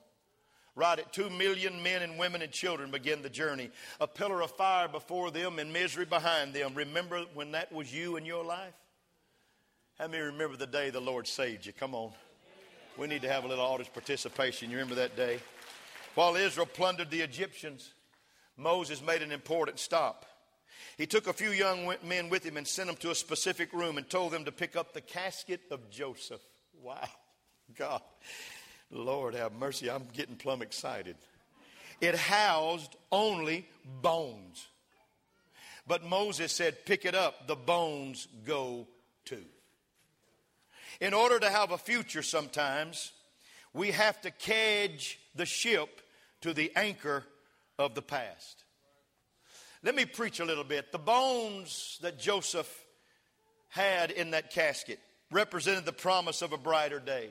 Right 0.75 0.99
at 0.99 1.13
two 1.13 1.29
million 1.29 1.83
men 1.83 2.03
and 2.03 2.19
women 2.19 2.41
and 2.41 2.53
children 2.53 2.91
began 2.91 3.21
the 3.21 3.29
journey. 3.29 3.71
A 4.01 4.07
pillar 4.07 4.43
of 4.43 4.53
fire 4.53 4.89
before 4.89 5.31
them 5.31 5.59
and 5.59 5.73
misery 5.73 6.05
behind 6.05 6.55
them. 6.55 6.75
Remember 6.75 7.25
when 7.35 7.53
that 7.53 7.73
was 7.73 7.93
you 7.93 8.17
in 8.17 8.25
your 8.25 8.45
life? 8.45 8.75
How 9.99 10.07
many 10.07 10.23
remember 10.23 10.57
the 10.57 10.67
day 10.67 10.91
the 10.91 11.01
Lord 11.01 11.27
saved 11.27 11.67
you? 11.67 11.73
Come 11.73 11.95
on. 11.95 12.13
We 12.97 13.09
need 13.09 13.23
to 13.23 13.29
have 13.29 13.45
a 13.45 13.49
little 13.49 13.65
audience 13.65 13.91
participation. 13.93 14.71
You 14.71 14.77
remember 14.77 14.97
that 14.97 15.17
day? 15.17 15.41
While 16.15 16.37
Israel 16.37 16.67
plundered 16.67 17.11
the 17.11 17.21
Egyptians, 17.21 17.93
Moses 18.57 19.03
made 19.03 19.23
an 19.23 19.33
important 19.33 19.79
stop. 19.79 20.25
He 20.97 21.07
took 21.07 21.27
a 21.27 21.33
few 21.33 21.51
young 21.51 21.95
men 22.05 22.29
with 22.29 22.45
him 22.45 22.57
and 22.57 22.67
sent 22.67 22.89
them 22.89 22.97
to 22.97 23.11
a 23.11 23.15
specific 23.15 23.73
room 23.73 23.99
and 23.99 24.09
told 24.09 24.33
them 24.33 24.45
to 24.45 24.53
pick 24.53 24.77
up 24.77 24.93
the 24.93 25.01
casket 25.01 25.61
of 25.71 25.91
Joseph. 25.91 26.41
Wow, 26.83 27.09
God. 27.77 28.03
Lord 28.91 29.35
have 29.35 29.53
mercy, 29.53 29.91
I'm 29.91 30.09
getting 30.13 30.37
plumb 30.37 30.63
excited. 30.63 31.17
It 32.01 32.15
housed 32.15 32.97
only 33.11 33.69
bones. 34.03 34.67
But 35.87 36.05
Moses 36.05 36.53
said, 36.53 36.85
Pick 36.85 37.05
it 37.05 37.15
up, 37.15 37.47
the 37.47 37.57
bones 37.57 38.29
go 38.45 38.87
too. 39.25 39.45
In 41.01 41.15
order 41.15 41.39
to 41.39 41.51
have 41.51 41.71
a 41.71 41.79
future, 41.79 42.23
sometimes 42.23 43.13
we 43.73 43.91
have 43.91 44.21
to 44.23 44.31
kedge 44.31 45.19
the 45.35 45.47
ship 45.47 46.01
to 46.41 46.53
the 46.53 46.73
anchor 46.77 47.25
of 47.79 47.95
the 47.95 48.03
past. 48.03 48.65
Let 49.83 49.95
me 49.95 50.05
preach 50.05 50.41
a 50.41 50.45
little 50.45 50.65
bit. 50.65 50.91
The 50.93 50.99
bones 50.99 51.99
that 52.03 52.19
Joseph 52.19 52.69
had 53.69 54.11
in 54.11 54.33
that 54.33 54.51
casket 54.51 54.99
represented 55.31 55.85
the 55.85 55.93
promise 55.93 56.43
of 56.43 56.53
a 56.53 56.59
brighter 56.59 57.01
day. 57.01 57.31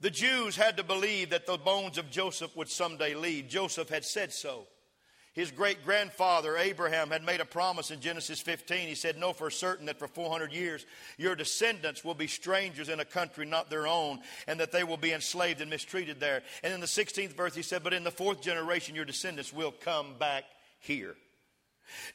The 0.00 0.10
Jews 0.10 0.56
had 0.56 0.76
to 0.76 0.84
believe 0.84 1.30
that 1.30 1.46
the 1.46 1.58
bones 1.58 1.98
of 1.98 2.10
Joseph 2.10 2.54
would 2.56 2.68
someday 2.68 3.14
leave. 3.14 3.48
Joseph 3.48 3.88
had 3.88 4.04
said 4.04 4.32
so. 4.32 4.66
His 5.32 5.50
great 5.50 5.84
grandfather 5.84 6.56
Abraham 6.56 7.10
had 7.10 7.24
made 7.24 7.40
a 7.40 7.44
promise 7.44 7.90
in 7.90 8.00
Genesis 8.00 8.40
15. 8.40 8.88
He 8.88 8.94
said, 8.94 9.16
Know 9.16 9.32
for 9.32 9.50
certain 9.50 9.86
that 9.86 9.98
for 9.98 10.08
400 10.08 10.52
years 10.52 10.84
your 11.16 11.36
descendants 11.36 12.04
will 12.04 12.14
be 12.14 12.26
strangers 12.26 12.88
in 12.88 13.00
a 13.00 13.04
country 13.04 13.46
not 13.46 13.70
their 13.70 13.86
own, 13.86 14.20
and 14.48 14.58
that 14.60 14.72
they 14.72 14.84
will 14.84 14.96
be 14.96 15.12
enslaved 15.12 15.60
and 15.60 15.70
mistreated 15.70 16.18
there. 16.18 16.42
And 16.62 16.74
in 16.74 16.80
the 16.80 16.86
16th 16.86 17.36
verse, 17.36 17.54
he 17.54 17.62
said, 17.62 17.84
But 17.84 17.92
in 17.92 18.04
the 18.04 18.10
fourth 18.10 18.40
generation 18.40 18.96
your 18.96 19.04
descendants 19.04 19.52
will 19.52 19.72
come 19.72 20.14
back 20.18 20.44
here. 20.80 21.14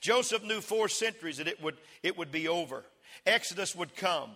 Joseph 0.02 0.44
knew 0.44 0.62
four 0.62 0.88
centuries 0.88 1.38
that 1.38 1.48
it 1.48 1.62
would, 1.62 1.78
it 2.02 2.18
would 2.18 2.32
be 2.32 2.48
over. 2.48 2.84
Exodus 3.26 3.76
would 3.76 3.96
come. 3.96 4.32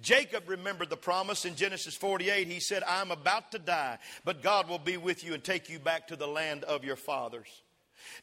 Jacob 0.00 0.48
remembered 0.48 0.90
the 0.90 0.96
promise 0.96 1.44
in 1.44 1.56
Genesis 1.56 1.94
48. 1.96 2.46
He 2.46 2.60
said, 2.60 2.82
I'm 2.86 3.10
about 3.10 3.52
to 3.52 3.58
die, 3.58 3.98
but 4.24 4.42
God 4.42 4.68
will 4.68 4.78
be 4.78 4.96
with 4.96 5.24
you 5.24 5.34
and 5.34 5.42
take 5.42 5.68
you 5.68 5.78
back 5.78 6.08
to 6.08 6.16
the 6.16 6.28
land 6.28 6.64
of 6.64 6.84
your 6.84 6.96
fathers. 6.96 7.48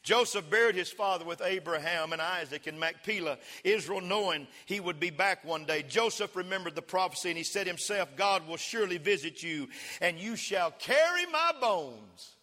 Joseph 0.02 0.48
buried 0.50 0.74
his 0.74 0.90
father 0.90 1.24
with 1.24 1.42
Abraham 1.42 2.12
and 2.12 2.22
Isaac 2.22 2.66
in 2.66 2.78
Machpelah, 2.78 3.38
Israel 3.64 4.00
knowing 4.00 4.46
he 4.64 4.80
would 4.80 4.98
be 4.98 5.10
back 5.10 5.44
one 5.44 5.64
day. 5.64 5.82
Joseph 5.82 6.34
remembered 6.34 6.74
the 6.74 6.82
prophecy 6.82 7.28
and 7.28 7.38
he 7.38 7.44
said 7.44 7.66
himself, 7.66 8.08
God 8.16 8.46
will 8.46 8.56
surely 8.56 8.98
visit 8.98 9.42
you 9.42 9.68
and 10.00 10.18
you 10.18 10.36
shall 10.36 10.70
carry 10.72 11.26
my 11.26 11.52
bones 11.60 12.36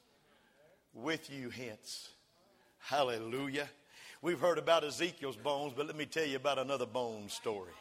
with 0.94 1.30
you 1.30 1.50
hence. 1.50 2.10
Hallelujah. 2.80 3.70
We've 4.24 4.40
heard 4.40 4.58
about 4.58 4.86
Ezekiel's 4.86 5.36
bones, 5.36 5.74
but 5.76 5.86
let 5.86 5.98
me 5.98 6.06
tell 6.06 6.26
you 6.26 6.38
about 6.38 6.58
another 6.58 6.86
bone 6.86 7.28
story. 7.28 7.74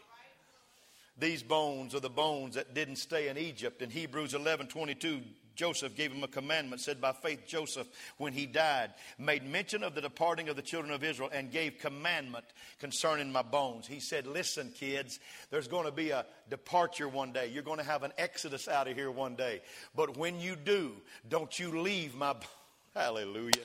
These 1.17 1.45
bones 1.45 1.95
are 1.95 2.01
the 2.01 2.11
bones 2.11 2.57
that 2.57 2.75
didn't 2.75 2.97
stay 2.97 3.29
in 3.29 3.39
Egypt. 3.39 3.81
In 3.81 3.91
Hebrews 3.91 4.35
11 4.35 4.67
22, 4.67 5.21
Joseph 5.55 5.95
gave 5.95 6.11
him 6.11 6.25
a 6.25 6.29
commandment, 6.29 6.81
said, 6.81 7.01
By 7.01 7.13
faith, 7.13 7.47
Joseph, 7.47 7.87
when 8.17 8.33
he 8.33 8.47
died, 8.47 8.91
made 9.21 9.47
mention 9.49 9.85
of 9.85 9.95
the 9.95 10.01
departing 10.01 10.49
of 10.49 10.57
the 10.57 10.63
children 10.63 10.93
of 10.93 11.05
Israel 11.05 11.31
and 11.33 11.53
gave 11.53 11.79
commandment 11.79 12.47
concerning 12.81 13.31
my 13.31 13.43
bones. 13.43 13.87
He 13.87 14.01
said, 14.01 14.27
Listen, 14.27 14.73
kids, 14.73 15.21
there's 15.53 15.69
going 15.69 15.87
to 15.87 15.93
be 15.93 16.11
a 16.11 16.27
departure 16.51 17.09
one 17.09 17.31
day. 17.33 17.53
You're 17.55 17.63
going 17.63 17.79
to 17.79 17.85
have 17.85 18.03
an 18.03 18.13
exodus 18.19 18.67
out 18.67 18.89
of 18.89 18.97
here 18.97 19.13
one 19.13 19.37
day. 19.37 19.63
But 19.95 20.17
when 20.17 20.41
you 20.41 20.57
do, 20.57 20.91
don't 21.29 21.57
you 21.57 21.83
leave 21.83 22.17
my. 22.17 22.35
Hallelujah. 22.97 23.65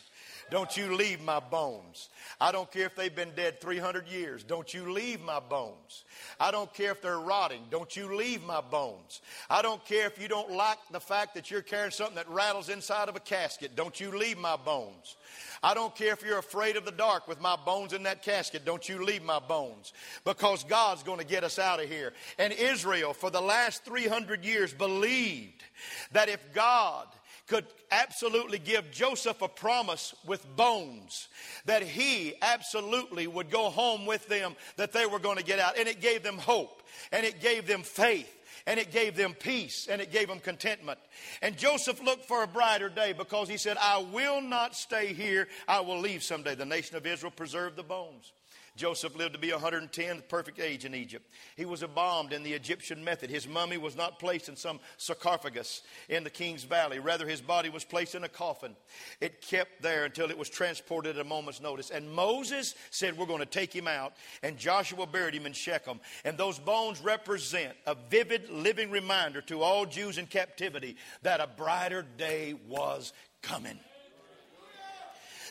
Don't 0.50 0.78
you 0.78 0.96
leave 0.96 1.22
my 1.22 1.40
bones. 1.40 2.10
I 2.40 2.52
don't 2.52 2.72
care 2.72 2.86
if 2.86 2.96
they've 2.96 3.14
been 3.14 3.32
dead 3.36 3.60
300 3.60 4.08
years. 4.08 4.44
Don't 4.44 4.74
you 4.74 4.92
leave 4.92 5.22
my 5.22 5.40
bones. 5.40 6.06
I 6.40 6.52
don't 6.52 6.74
care 6.74 6.92
if 6.92 7.02
they're 7.02 7.20
rotting. 7.20 7.64
Don't 7.70 7.96
you 7.96 8.16
leave 8.16 8.44
my 8.44 8.62
bones. 8.62 9.22
I 9.50 9.62
don't 9.62 9.84
care 9.86 10.08
if 10.08 10.22
you 10.22 10.28
don't 10.28 10.52
like 10.52 10.78
the 10.92 11.00
fact 11.00 11.36
that 11.36 11.52
you're 11.52 11.62
carrying 11.62 11.92
something 11.92 12.16
that 12.16 12.30
rattles 12.30 12.70
inside 12.70 13.10
of 13.10 13.16
a 13.16 13.20
casket. 13.20 13.76
Don't 13.76 14.00
you 14.00 14.18
leave 14.18 14.38
my 14.38 14.56
bones. 14.56 15.18
I 15.62 15.74
don't 15.74 15.96
care 15.96 16.14
if 16.14 16.24
you're 16.24 16.40
afraid 16.40 16.78
of 16.78 16.86
the 16.86 16.92
dark 16.92 17.28
with 17.28 17.42
my 17.42 17.56
bones 17.56 17.92
in 17.92 18.04
that 18.04 18.22
casket. 18.22 18.64
Don't 18.64 18.88
you 18.88 19.04
leave 19.04 19.24
my 19.24 19.40
bones. 19.40 19.92
Because 20.24 20.64
God's 20.64 21.04
going 21.04 21.20
to 21.20 21.26
get 21.26 21.44
us 21.44 21.60
out 21.60 21.82
of 21.82 21.90
here. 21.90 22.14
And 22.38 22.54
Israel, 22.54 23.14
for 23.14 23.30
the 23.30 23.42
last 23.42 23.84
300 23.84 24.46
years, 24.46 24.74
believed 24.74 25.64
that 26.12 26.30
if 26.30 26.40
God 26.54 27.08
could 27.48 27.66
absolutely 27.92 28.60
give 28.60 28.92
Joseph 28.92 29.42
a 29.42 29.48
promise 29.48 30.14
with 30.26 30.46
bones 30.56 31.30
that 31.66 31.82
he 31.82 32.36
absolutely 32.42 33.26
would 33.26 33.50
go 33.50 33.70
home 33.70 34.06
with 34.06 34.28
them, 34.28 34.56
that 34.76 34.92
they 34.92 35.06
were 35.06 35.20
going 35.20 35.38
to 35.38 35.44
get 35.44 35.60
out. 35.60 35.78
And 35.78 35.88
it 35.88 36.02
gave 36.02 36.24
them 36.24 36.38
hope, 36.38 36.84
and 37.12 37.26
it 37.26 37.42
gave 37.42 37.66
them 37.66 37.84
faith, 37.84 38.30
and 38.66 38.80
it 38.80 38.92
gave 38.92 39.16
them 39.16 39.34
peace, 39.34 39.88
and 39.90 40.02
it 40.02 40.12
gave 40.12 40.28
them 40.28 40.40
contentment. 40.40 41.00
And 41.42 41.58
Joseph 41.58 42.04
looked 42.04 42.26
for 42.26 42.44
a 42.44 42.48
brighter 42.48 42.90
day 42.90 43.14
because 43.14 43.48
he 43.48 43.58
said, 43.58 43.78
I 43.82 44.06
will 44.12 44.42
not 44.42 44.76
stay 44.76 45.14
here, 45.14 45.48
I 45.68 45.80
will 45.80 46.00
leave 46.00 46.24
someday. 46.24 46.56
The 46.56 46.66
nation 46.66 46.98
of 46.98 47.08
Israel 47.08 47.32
preserved 47.32 47.78
the 47.78 47.84
bones. 47.84 48.34
Joseph 48.78 49.16
lived 49.16 49.34
to 49.34 49.40
be 49.40 49.52
110, 49.52 50.18
the 50.18 50.24
perfect 50.24 50.60
age 50.60 50.86
in 50.86 50.94
Egypt. 50.94 51.28
He 51.56 51.66
was 51.66 51.84
embalmed 51.84 52.32
in 52.32 52.44
the 52.44 52.54
Egyptian 52.54 53.04
method. 53.04 53.30
His 53.30 53.48
mummy 53.48 53.78
was 53.78 53.98
not 53.98 54.20
placed 54.20 54.48
in 54.48 54.56
some 54.56 54.80
sarcophagus 54.98 55.82
in 56.08 56.24
the 56.24 56.30
king's 56.30 56.64
valley. 56.64 57.00
Rather, 57.00 57.28
his 57.28 57.42
body 57.42 57.70
was 57.70 57.84
placed 57.84 58.16
in 58.16 58.24
a 58.24 58.30
coffin. 58.30 58.76
It 59.20 59.42
kept 59.42 59.82
there 59.82 60.06
until 60.06 60.30
it 60.30 60.38
was 60.38 60.50
transported 60.50 61.18
at 61.18 61.22
a 61.22 61.28
moment's 61.28 61.60
notice. 61.60 61.90
And 61.90 62.10
Moses 62.12 62.76
said, 62.92 63.18
We're 63.18 63.26
going 63.26 63.40
to 63.40 63.46
take 63.46 63.76
him 63.76 63.88
out. 63.88 64.14
And 64.44 64.58
Joshua 64.58 65.08
buried 65.08 65.34
him 65.34 65.48
in 65.48 65.54
Shechem. 65.54 66.00
And 66.24 66.38
those 66.38 66.60
bones 66.60 67.02
represent 67.02 67.74
a 67.86 67.96
vivid 68.10 68.50
living 68.50 68.92
reminder 68.92 69.42
to 69.42 69.64
all 69.64 69.86
Jews 69.86 70.18
in 70.18 70.28
captivity 70.28 70.98
that 71.24 71.42
a 71.42 71.48
brighter 71.48 72.06
day 72.18 72.54
was 72.68 73.12
coming. 73.42 73.80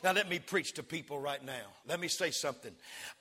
Now, 0.04 0.12
let 0.12 0.28
me 0.28 0.38
preach 0.38 0.72
to 0.74 0.82
people 0.82 1.18
right 1.18 1.44
now. 1.44 1.66
Let 1.88 2.00
me 2.00 2.08
say 2.08 2.30
something. 2.30 2.72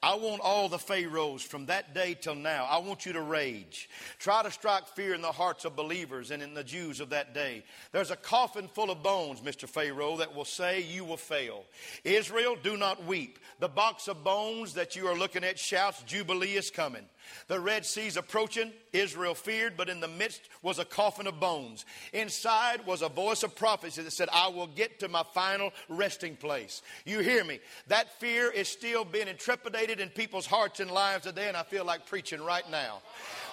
I 0.02 0.16
want 0.16 0.42
all 0.42 0.70
the 0.70 0.80
Pharaohs 0.80 1.42
from 1.42 1.68
that 1.68 1.94
day 1.94 2.16
till 2.20 2.36
now, 2.36 2.66
I 2.70 2.78
want 2.80 3.06
you 3.06 3.14
to 3.14 3.22
rage. 3.22 3.90
Try 4.20 4.44
to 4.44 4.52
strike 4.52 4.88
fear 4.88 5.14
in 5.14 5.22
the 5.22 5.32
hearts 5.32 5.66
of 5.66 5.76
believers 5.76 6.32
and 6.32 6.42
in 6.42 6.54
the 6.54 6.64
Jews 6.64 7.00
of 7.00 7.10
that 7.10 7.34
day. 7.34 7.64
There's 7.92 8.12
a 8.12 8.16
coffin 8.16 8.68
full 8.68 8.92
of 8.92 9.04
bones, 9.04 9.42
Mr. 9.42 9.68
Pharaoh, 9.68 10.18
that 10.18 10.36
will 10.36 10.46
say 10.46 10.82
you 10.82 11.06
will 11.06 11.18
fail. 11.18 11.64
Israel, 12.04 12.58
do 12.62 12.78
not 12.78 13.06
weep. 13.06 13.40
The 13.60 13.70
box 13.70 14.08
of 14.08 14.24
bones 14.24 14.74
that 14.74 14.96
you 14.96 15.08
are 15.08 15.18
looking 15.18 15.44
at 15.44 15.60
shouts, 15.60 16.04
Jubilee 16.04 16.56
is 16.56 16.72
coming. 16.72 17.06
The 17.48 17.60
Red 17.60 17.86
Sea's 17.86 18.18
approaching. 18.18 18.72
Israel 18.94 19.36
feared, 19.36 19.76
but 19.78 19.90
in 19.90 20.00
the 20.00 20.08
midst 20.08 20.42
was 20.62 20.80
a 20.80 20.86
coffin 20.86 21.28
of 21.28 21.40
bones. 21.40 21.86
Inside 22.14 22.86
was 22.86 23.02
a 23.02 23.10
voice 23.10 23.44
of 23.44 23.56
prophecy 23.56 24.02
that 24.02 24.12
said, 24.12 24.30
I 24.32 24.48
will 24.48 24.68
get 24.68 25.00
to 25.00 25.08
my 25.08 25.24
final 25.34 25.72
resting 25.90 26.36
place. 26.36 26.82
You 27.06 27.20
hear 27.20 27.44
me? 27.44 27.60
That 27.88 28.20
fear 28.20 28.50
is 28.50 28.68
still 28.68 29.04
being 29.04 29.28
intrepidated 29.28 30.00
in 30.00 30.10
people's 30.10 30.46
hearts 30.46 30.80
and 30.80 30.90
lives 30.90 31.26
today, 31.26 31.48
and 31.48 31.58
I 31.58 31.64
feel 31.64 31.86
like 31.86 32.08
preaching 32.08 32.42
right 32.42 32.70
now. 32.72 33.02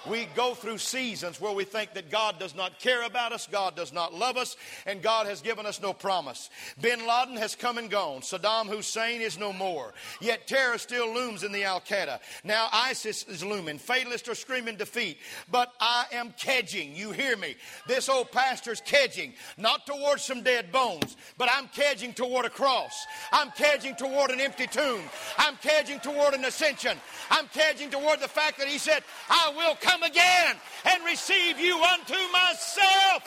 We 0.09 0.27
go 0.35 0.53
through 0.53 0.79
seasons 0.79 1.39
where 1.39 1.53
we 1.53 1.63
think 1.63 1.93
that 1.93 2.11
God 2.11 2.37
does 2.37 2.55
not 2.55 2.79
care 2.79 3.03
about 3.03 3.31
us, 3.31 3.47
God 3.49 3.75
does 3.75 3.93
not 3.93 4.13
love 4.13 4.35
us, 4.35 4.57
and 4.85 5.01
God 5.01 5.27
has 5.27 5.41
given 5.41 5.65
us 5.65 5.81
no 5.81 5.93
promise. 5.93 6.49
Bin 6.81 7.07
Laden 7.07 7.37
has 7.37 7.55
come 7.55 7.77
and 7.77 7.89
gone. 7.89 8.19
Saddam 8.21 8.67
Hussein 8.67 9.21
is 9.21 9.39
no 9.39 9.53
more. 9.53 9.93
Yet 10.19 10.45
terror 10.45 10.77
still 10.77 11.13
looms 11.13 11.43
in 11.43 11.53
the 11.53 11.63
Al 11.63 11.79
Qaeda. 11.79 12.19
Now 12.43 12.67
ISIS 12.73 13.23
is 13.23 13.45
looming. 13.45 13.62
Fatalists 13.65 14.29
are 14.29 14.35
screaming 14.35 14.75
defeat. 14.75 15.17
But 15.51 15.73
I 15.79 16.05
am 16.11 16.33
kedging. 16.33 16.95
You 16.95 17.11
hear 17.11 17.37
me? 17.37 17.55
This 17.87 18.09
old 18.09 18.31
pastor's 18.31 18.81
kedging, 18.81 19.33
not 19.57 19.85
towards 19.85 20.23
some 20.23 20.41
dead 20.43 20.71
bones, 20.71 21.17
but 21.37 21.49
I'm 21.51 21.67
kedging 21.69 22.15
toward 22.15 22.45
a 22.45 22.49
cross. 22.49 23.05
I'm 23.31 23.49
kedging 23.51 23.97
toward 23.97 24.31
an 24.31 24.39
empty 24.39 24.67
tomb. 24.67 25.01
I'm 25.37 25.55
kedging 25.57 26.01
toward 26.01 26.33
an 26.33 26.45
ascension. 26.45 26.97
I'm 27.29 27.45
kedging 27.47 27.91
toward 27.91 28.19
the 28.19 28.27
fact 28.27 28.57
that 28.59 28.67
he 28.67 28.77
said, 28.77 29.03
I 29.29 29.53
will 29.55 29.75
come 29.75 30.03
again 30.03 30.55
and 30.85 31.05
receive 31.05 31.59
you 31.59 31.81
unto 31.81 32.15
myself. 32.31 33.23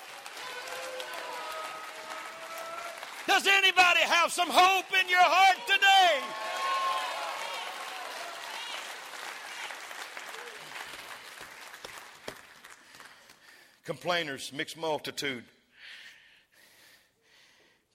Does 3.27 3.46
anybody 3.46 4.01
have 4.01 4.31
some 4.31 4.49
hope 4.49 4.87
in 5.01 5.09
your 5.09 5.18
heart 5.18 5.59
today? 5.66 6.45
Complainers, 13.87 14.53
mixed 14.53 14.77
multitude. 14.77 15.44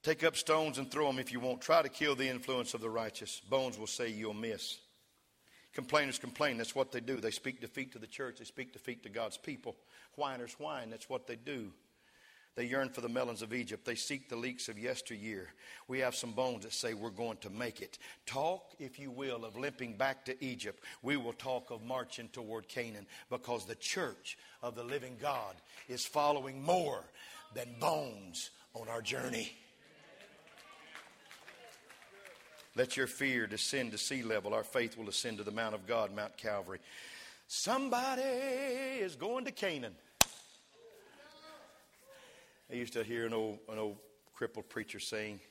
Take 0.03 0.23
up 0.23 0.37
stones 0.37 0.77
and 0.77 0.89
throw 0.89 1.05
them 1.05 1.19
if 1.19 1.33
you 1.33 1.41
won't. 1.41 1.61
Try 1.61 1.81
to 1.81 1.89
kill 1.89 2.15
the 2.15 2.29
influence 2.29 2.73
of 2.73 2.79
the 2.79 2.89
righteous. 2.89 3.41
Bones 3.49 3.77
will 3.77 3.87
say 3.87 4.09
you'll 4.09 4.33
miss. 4.33 4.79
Complainers 5.73 6.17
complain. 6.17 6.57
That's 6.57 6.73
what 6.73 6.93
they 6.93 7.01
do. 7.01 7.17
They 7.17 7.29
speak 7.29 7.59
defeat 7.59 7.91
to 7.91 7.99
the 7.99 8.07
church, 8.07 8.39
they 8.39 8.45
speak 8.45 8.71
defeat 8.71 9.03
to 9.03 9.09
God's 9.09 9.37
people. 9.37 9.75
Whiners 10.15 10.55
whine. 10.57 10.89
That's 10.89 11.09
what 11.09 11.27
they 11.27 11.35
do. 11.35 11.71
They 12.55 12.65
yearn 12.65 12.89
for 12.89 12.99
the 12.99 13.07
melons 13.07 13.41
of 13.41 13.53
Egypt. 13.53 13.85
They 13.85 13.95
seek 13.95 14.27
the 14.27 14.35
leeks 14.35 14.67
of 14.67 14.77
yesteryear. 14.77 15.47
We 15.87 15.99
have 15.99 16.15
some 16.15 16.33
bones 16.33 16.63
that 16.63 16.73
say 16.73 16.93
we're 16.93 17.09
going 17.09 17.37
to 17.37 17.49
make 17.49 17.81
it. 17.81 17.97
Talk, 18.25 18.73
if 18.77 18.99
you 18.99 19.09
will, 19.09 19.45
of 19.45 19.57
limping 19.57 19.95
back 19.95 20.25
to 20.25 20.43
Egypt. 20.43 20.83
We 21.01 21.15
will 21.15 21.33
talk 21.33 21.71
of 21.71 21.81
marching 21.81 22.27
toward 22.29 22.67
Canaan 22.67 23.07
because 23.29 23.65
the 23.65 23.75
church 23.75 24.37
of 24.61 24.75
the 24.75 24.83
living 24.83 25.15
God 25.21 25.55
is 25.87 26.05
following 26.05 26.61
more 26.61 27.03
than 27.53 27.67
bones 27.79 28.49
on 28.73 28.89
our 28.89 29.01
journey. 29.01 29.53
Let 32.75 32.95
your 32.95 33.07
fear 33.07 33.47
descend 33.47 33.91
to 33.91 33.97
sea 33.97 34.23
level. 34.23 34.53
Our 34.53 34.63
faith 34.63 34.97
will 34.97 35.09
ascend 35.09 35.37
to 35.37 35.43
the 35.43 35.51
Mount 35.51 35.75
of 35.75 35.87
God, 35.87 36.15
Mount 36.15 36.37
Calvary. 36.37 36.79
Somebody 37.47 38.21
is 38.21 39.15
going 39.15 39.45
to 39.45 39.51
Canaan. 39.51 39.93
I 42.71 42.75
used 42.75 42.93
to 42.93 43.03
hear 43.03 43.25
an 43.25 43.33
old, 43.33 43.59
an 43.69 43.77
old 43.77 43.97
crippled 44.33 44.69
preacher 44.69 44.99
saying, 44.99 45.41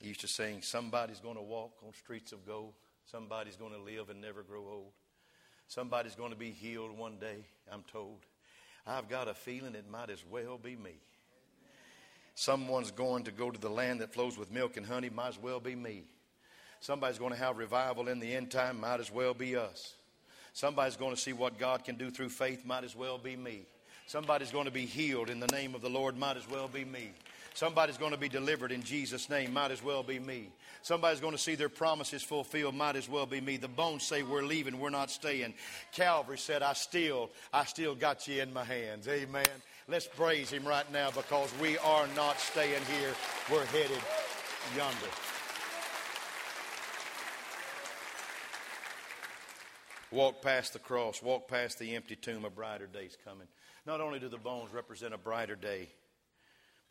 he 0.00 0.08
used 0.08 0.22
to 0.22 0.28
sing, 0.28 0.60
Somebody's 0.60 1.20
going 1.20 1.36
to 1.36 1.42
walk 1.42 1.72
on 1.86 1.94
streets 1.94 2.32
of 2.32 2.44
gold. 2.44 2.72
Somebody's 3.06 3.56
going 3.56 3.72
to 3.72 3.78
live 3.78 4.10
and 4.10 4.20
never 4.20 4.42
grow 4.42 4.66
old. 4.68 4.92
Somebody's 5.68 6.16
going 6.16 6.30
to 6.30 6.36
be 6.36 6.50
healed 6.50 6.98
one 6.98 7.16
day, 7.18 7.44
I'm 7.70 7.84
told. 7.92 8.18
I've 8.86 9.08
got 9.08 9.28
a 9.28 9.34
feeling 9.34 9.74
it 9.74 9.88
might 9.88 10.10
as 10.10 10.24
well 10.28 10.58
be 10.58 10.74
me. 10.74 10.96
Someone's 12.34 12.90
going 12.90 13.24
to 13.24 13.30
go 13.30 13.50
to 13.50 13.60
the 13.60 13.70
land 13.70 14.00
that 14.00 14.12
flows 14.12 14.36
with 14.36 14.50
milk 14.50 14.76
and 14.76 14.84
honey, 14.84 15.10
might 15.10 15.28
as 15.28 15.38
well 15.40 15.60
be 15.60 15.76
me. 15.76 16.02
Somebody's 16.80 17.18
going 17.18 17.32
to 17.32 17.38
have 17.38 17.56
revival 17.56 18.08
in 18.08 18.18
the 18.18 18.34
end 18.34 18.50
time, 18.50 18.80
might 18.80 18.98
as 18.98 19.12
well 19.12 19.32
be 19.32 19.54
us. 19.54 19.94
Somebody's 20.52 20.96
going 20.96 21.14
to 21.14 21.20
see 21.20 21.32
what 21.32 21.56
God 21.58 21.84
can 21.84 21.94
do 21.94 22.10
through 22.10 22.30
faith, 22.30 22.66
might 22.66 22.84
as 22.84 22.96
well 22.96 23.16
be 23.16 23.36
me. 23.36 23.66
Somebody's 24.06 24.50
going 24.50 24.66
to 24.66 24.70
be 24.70 24.86
healed 24.86 25.30
in 25.30 25.40
the 25.40 25.46
name 25.48 25.74
of 25.74 25.80
the 25.82 25.88
Lord, 25.88 26.16
might 26.16 26.36
as 26.36 26.48
well 26.48 26.68
be 26.68 26.84
me. 26.84 27.10
Somebody's 27.54 27.96
going 27.96 28.10
to 28.10 28.18
be 28.18 28.28
delivered 28.28 28.72
in 28.72 28.82
Jesus' 28.82 29.30
name, 29.30 29.52
might 29.52 29.70
as 29.70 29.82
well 29.82 30.02
be 30.02 30.18
me. 30.18 30.48
Somebody's 30.82 31.20
going 31.20 31.32
to 31.32 31.38
see 31.38 31.54
their 31.54 31.68
promises 31.68 32.22
fulfilled, 32.22 32.74
might 32.74 32.96
as 32.96 33.08
well 33.08 33.26
be 33.26 33.40
me. 33.40 33.56
The 33.56 33.68
bones 33.68 34.02
say 34.02 34.22
we're 34.22 34.42
leaving, 34.42 34.78
we're 34.78 34.90
not 34.90 35.10
staying. 35.10 35.54
Calvary 35.92 36.36
said, 36.36 36.62
I 36.62 36.72
still, 36.72 37.30
I 37.52 37.64
still 37.64 37.94
got 37.94 38.26
you 38.28 38.42
in 38.42 38.52
my 38.52 38.64
hands. 38.64 39.08
Amen. 39.08 39.46
Let's 39.86 40.06
praise 40.06 40.50
him 40.50 40.66
right 40.66 40.90
now 40.92 41.10
because 41.10 41.52
we 41.60 41.78
are 41.78 42.06
not 42.16 42.40
staying 42.40 42.82
here. 42.98 43.14
We're 43.50 43.64
headed 43.66 44.00
yonder. 44.76 44.96
Walk 50.10 50.42
past 50.42 50.72
the 50.72 50.78
cross, 50.78 51.22
walk 51.22 51.48
past 51.48 51.78
the 51.78 51.94
empty 51.96 52.16
tomb, 52.16 52.44
a 52.44 52.50
brighter 52.50 52.86
day's 52.86 53.16
coming. 53.24 53.48
Not 53.86 54.00
only 54.00 54.18
do 54.18 54.28
the 54.28 54.38
bones 54.38 54.72
represent 54.72 55.12
a 55.12 55.18
brighter 55.18 55.56
day, 55.56 55.88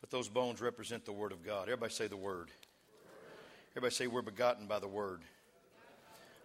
but 0.00 0.10
those 0.10 0.28
bones 0.28 0.60
represent 0.60 1.04
the 1.04 1.12
Word 1.12 1.32
of 1.32 1.42
God. 1.42 1.62
Everybody 1.62 1.92
say 1.92 2.06
the 2.06 2.16
Word. 2.16 2.50
Everybody 3.72 3.94
say 3.94 4.06
we're 4.06 4.22
begotten 4.22 4.66
by 4.66 4.78
the 4.78 4.88
Word. 4.88 5.22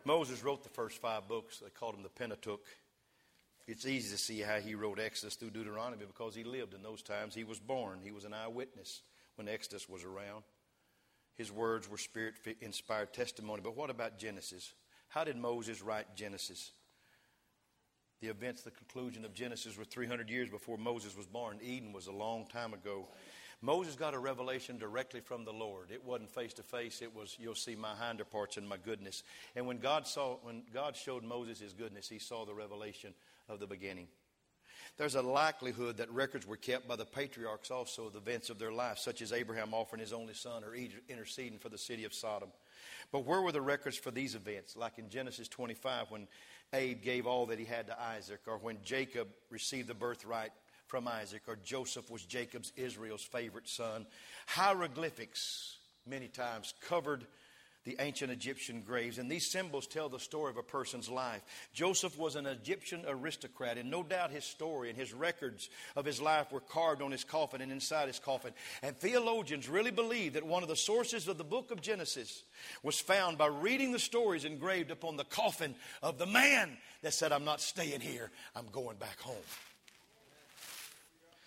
Moses 0.05 0.43
wrote 0.43 0.63
the 0.63 0.69
first 0.69 0.99
five 1.01 1.27
books. 1.27 1.59
They 1.59 1.69
called 1.69 1.93
them 1.93 2.03
the 2.03 2.09
Pentateuch. 2.09 2.65
It's 3.67 3.85
easy 3.85 4.09
to 4.09 4.17
see 4.17 4.39
how 4.39 4.55
he 4.55 4.73
wrote 4.73 4.99
Exodus 4.99 5.35
through 5.35 5.51
Deuteronomy 5.51 6.05
because 6.05 6.33
he 6.33 6.43
lived 6.43 6.73
in 6.73 6.81
those 6.81 7.03
times. 7.03 7.35
He 7.35 7.43
was 7.43 7.59
born, 7.59 7.99
he 8.01 8.11
was 8.11 8.25
an 8.25 8.33
eyewitness 8.33 9.03
when 9.35 9.47
Exodus 9.47 9.87
was 9.87 10.03
around. 10.03 10.43
His 11.35 11.51
words 11.51 11.87
were 11.87 11.97
spirit 11.97 12.33
inspired 12.61 13.13
testimony. 13.13 13.61
But 13.63 13.77
what 13.77 13.91
about 13.91 14.17
Genesis? 14.17 14.73
How 15.09 15.23
did 15.23 15.37
Moses 15.37 15.81
write 15.81 16.15
Genesis? 16.15 16.71
The 18.21 18.27
events, 18.27 18.63
the 18.63 18.71
conclusion 18.71 19.23
of 19.23 19.33
Genesis 19.33 19.77
were 19.77 19.85
300 19.85 20.29
years 20.29 20.49
before 20.49 20.77
Moses 20.77 21.15
was 21.15 21.25
born. 21.25 21.59
Eden 21.63 21.93
was 21.93 22.07
a 22.07 22.11
long 22.11 22.45
time 22.47 22.73
ago. 22.73 23.07
Moses 23.61 23.95
got 23.95 24.13
a 24.13 24.19
revelation 24.19 24.77
directly 24.77 25.19
from 25.19 25.43
the 25.43 25.51
Lord. 25.53 25.91
It 25.91 26.03
wasn't 26.05 26.29
face 26.29 26.53
to 26.53 26.63
face. 26.63 27.01
It 27.01 27.13
was, 27.13 27.37
you'll 27.39 27.55
see 27.55 27.75
my 27.75 27.93
hinder 27.95 28.25
parts 28.25 28.57
and 28.57 28.67
my 28.67 28.77
goodness. 28.77 29.23
And 29.55 29.67
when 29.67 29.79
God 29.79 30.07
saw, 30.07 30.37
when 30.43 30.63
God 30.73 30.95
showed 30.95 31.23
Moses 31.23 31.59
his 31.59 31.73
goodness, 31.73 32.07
he 32.07 32.19
saw 32.19 32.45
the 32.45 32.53
revelation 32.53 33.13
of 33.49 33.59
the 33.59 33.67
beginning. 33.67 34.07
There's 34.97 35.15
a 35.15 35.21
likelihood 35.21 35.97
that 35.97 36.11
records 36.11 36.45
were 36.45 36.57
kept 36.57 36.87
by 36.87 36.97
the 36.97 37.05
patriarchs 37.05 37.71
also 37.71 38.07
of 38.07 38.13
the 38.13 38.19
events 38.19 38.49
of 38.49 38.59
their 38.59 38.71
life, 38.71 38.97
such 38.97 39.21
as 39.21 39.31
Abraham 39.31 39.73
offering 39.73 40.01
his 40.01 40.11
only 40.11 40.33
son 40.33 40.63
or 40.63 40.75
interceding 40.75 41.57
for 41.57 41.69
the 41.69 41.77
city 41.77 42.03
of 42.03 42.13
Sodom. 42.13 42.49
But 43.11 43.25
where 43.25 43.41
were 43.41 43.51
the 43.51 43.61
records 43.61 43.97
for 43.97 44.11
these 44.11 44.35
events? 44.35 44.75
Like 44.75 44.99
in 44.99 45.09
Genesis 45.09 45.47
25, 45.47 46.11
when 46.11 46.27
Abe 46.73 47.01
gave 47.01 47.25
all 47.25 47.47
that 47.47 47.59
he 47.59 47.65
had 47.65 47.87
to 47.87 48.01
Isaac, 48.01 48.41
or 48.47 48.57
when 48.57 48.77
Jacob 48.83 49.27
received 49.49 49.87
the 49.87 49.93
birthright 49.93 50.51
from 50.87 51.07
Isaac, 51.07 51.43
or 51.47 51.57
Joseph 51.63 52.09
was 52.09 52.23
Jacob's 52.23 52.71
Israel's 52.75 53.23
favorite 53.23 53.67
son. 53.67 54.05
Hieroglyphics, 54.47 55.77
many 56.05 56.27
times, 56.27 56.73
covered 56.87 57.25
the 57.85 57.95
ancient 57.99 58.31
Egyptian 58.31 58.81
graves. 58.81 59.17
And 59.17 59.31
these 59.31 59.49
symbols 59.49 59.87
tell 59.87 60.09
the 60.09 60.19
story 60.19 60.49
of 60.49 60.57
a 60.57 60.63
person's 60.63 61.09
life. 61.09 61.41
Joseph 61.73 62.17
was 62.17 62.35
an 62.35 62.45
Egyptian 62.45 63.03
aristocrat, 63.07 63.77
and 63.77 63.89
no 63.89 64.03
doubt 64.03 64.31
his 64.31 64.45
story 64.45 64.89
and 64.89 64.97
his 64.97 65.13
records 65.13 65.69
of 65.95 66.05
his 66.05 66.21
life 66.21 66.51
were 66.51 66.59
carved 66.59 67.01
on 67.01 67.11
his 67.11 67.23
coffin 67.23 67.61
and 67.61 67.71
inside 67.71 68.07
his 68.07 68.19
coffin. 68.19 68.53
And 68.83 68.97
theologians 68.97 69.69
really 69.69 69.91
believe 69.91 70.33
that 70.33 70.45
one 70.45 70.63
of 70.63 70.69
the 70.69 70.75
sources 70.75 71.27
of 71.27 71.37
the 71.37 71.43
book 71.43 71.71
of 71.71 71.81
Genesis 71.81 72.43
was 72.83 72.99
found 72.99 73.37
by 73.37 73.47
reading 73.47 73.91
the 73.91 73.99
stories 73.99 74.45
engraved 74.45 74.91
upon 74.91 75.15
the 75.15 75.23
coffin 75.23 75.75
of 76.03 76.17
the 76.17 76.25
man 76.25 76.77
that 77.01 77.13
said, 77.13 77.31
I'm 77.31 77.45
not 77.45 77.61
staying 77.61 78.01
here, 78.01 78.29
I'm 78.55 78.67
going 78.71 78.97
back 78.97 79.19
home. 79.21 79.35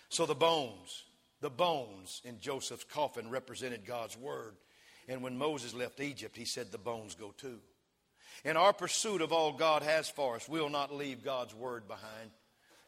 So 0.09 0.25
the 0.25 0.35
bones, 0.35 1.03
the 1.41 1.49
bones 1.49 2.21
in 2.23 2.39
Joseph's 2.39 2.83
coffin 2.83 3.29
represented 3.29 3.85
God's 3.85 4.17
word. 4.17 4.55
And 5.07 5.21
when 5.21 5.37
Moses 5.37 5.73
left 5.73 5.99
Egypt, 5.99 6.37
he 6.37 6.45
said, 6.45 6.71
The 6.71 6.77
bones 6.77 7.15
go 7.15 7.33
too. 7.37 7.59
In 8.45 8.57
our 8.57 8.73
pursuit 8.73 9.21
of 9.21 9.31
all 9.31 9.53
God 9.53 9.83
has 9.83 10.09
for 10.09 10.35
us, 10.35 10.49
we'll 10.49 10.69
not 10.69 10.93
leave 10.93 11.23
God's 11.23 11.53
word 11.53 11.87
behind. 11.87 12.31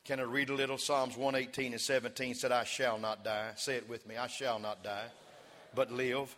Can 0.03 0.19
I 0.19 0.23
read 0.23 0.49
a 0.49 0.53
little? 0.53 0.77
Psalms 0.77 1.17
118 1.17 1.71
and 1.71 1.81
17 1.81 2.35
said, 2.35 2.51
I 2.51 2.63
shall 2.63 2.97
not 2.97 3.23
die. 3.23 3.51
Say 3.55 3.75
it 3.75 3.89
with 3.89 4.07
me. 4.07 4.17
I 4.17 4.27
shall 4.27 4.59
not 4.59 4.83
die, 4.83 5.07
but 5.73 5.91
live 5.91 6.35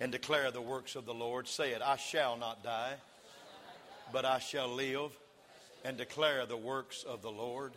and 0.00 0.12
declare 0.12 0.50
the 0.50 0.60
works 0.60 0.94
of 0.94 1.04
the 1.04 1.14
Lord. 1.14 1.48
Say 1.48 1.72
it. 1.72 1.82
I 1.82 1.96
shall 1.96 2.36
not 2.36 2.62
die, 2.62 2.94
but 4.12 4.24
I 4.24 4.38
shall 4.38 4.68
live 4.68 5.10
and 5.84 5.96
declare 5.96 6.46
the 6.46 6.56
works 6.56 7.02
of 7.02 7.22
the 7.22 7.30
Lord. 7.30 7.72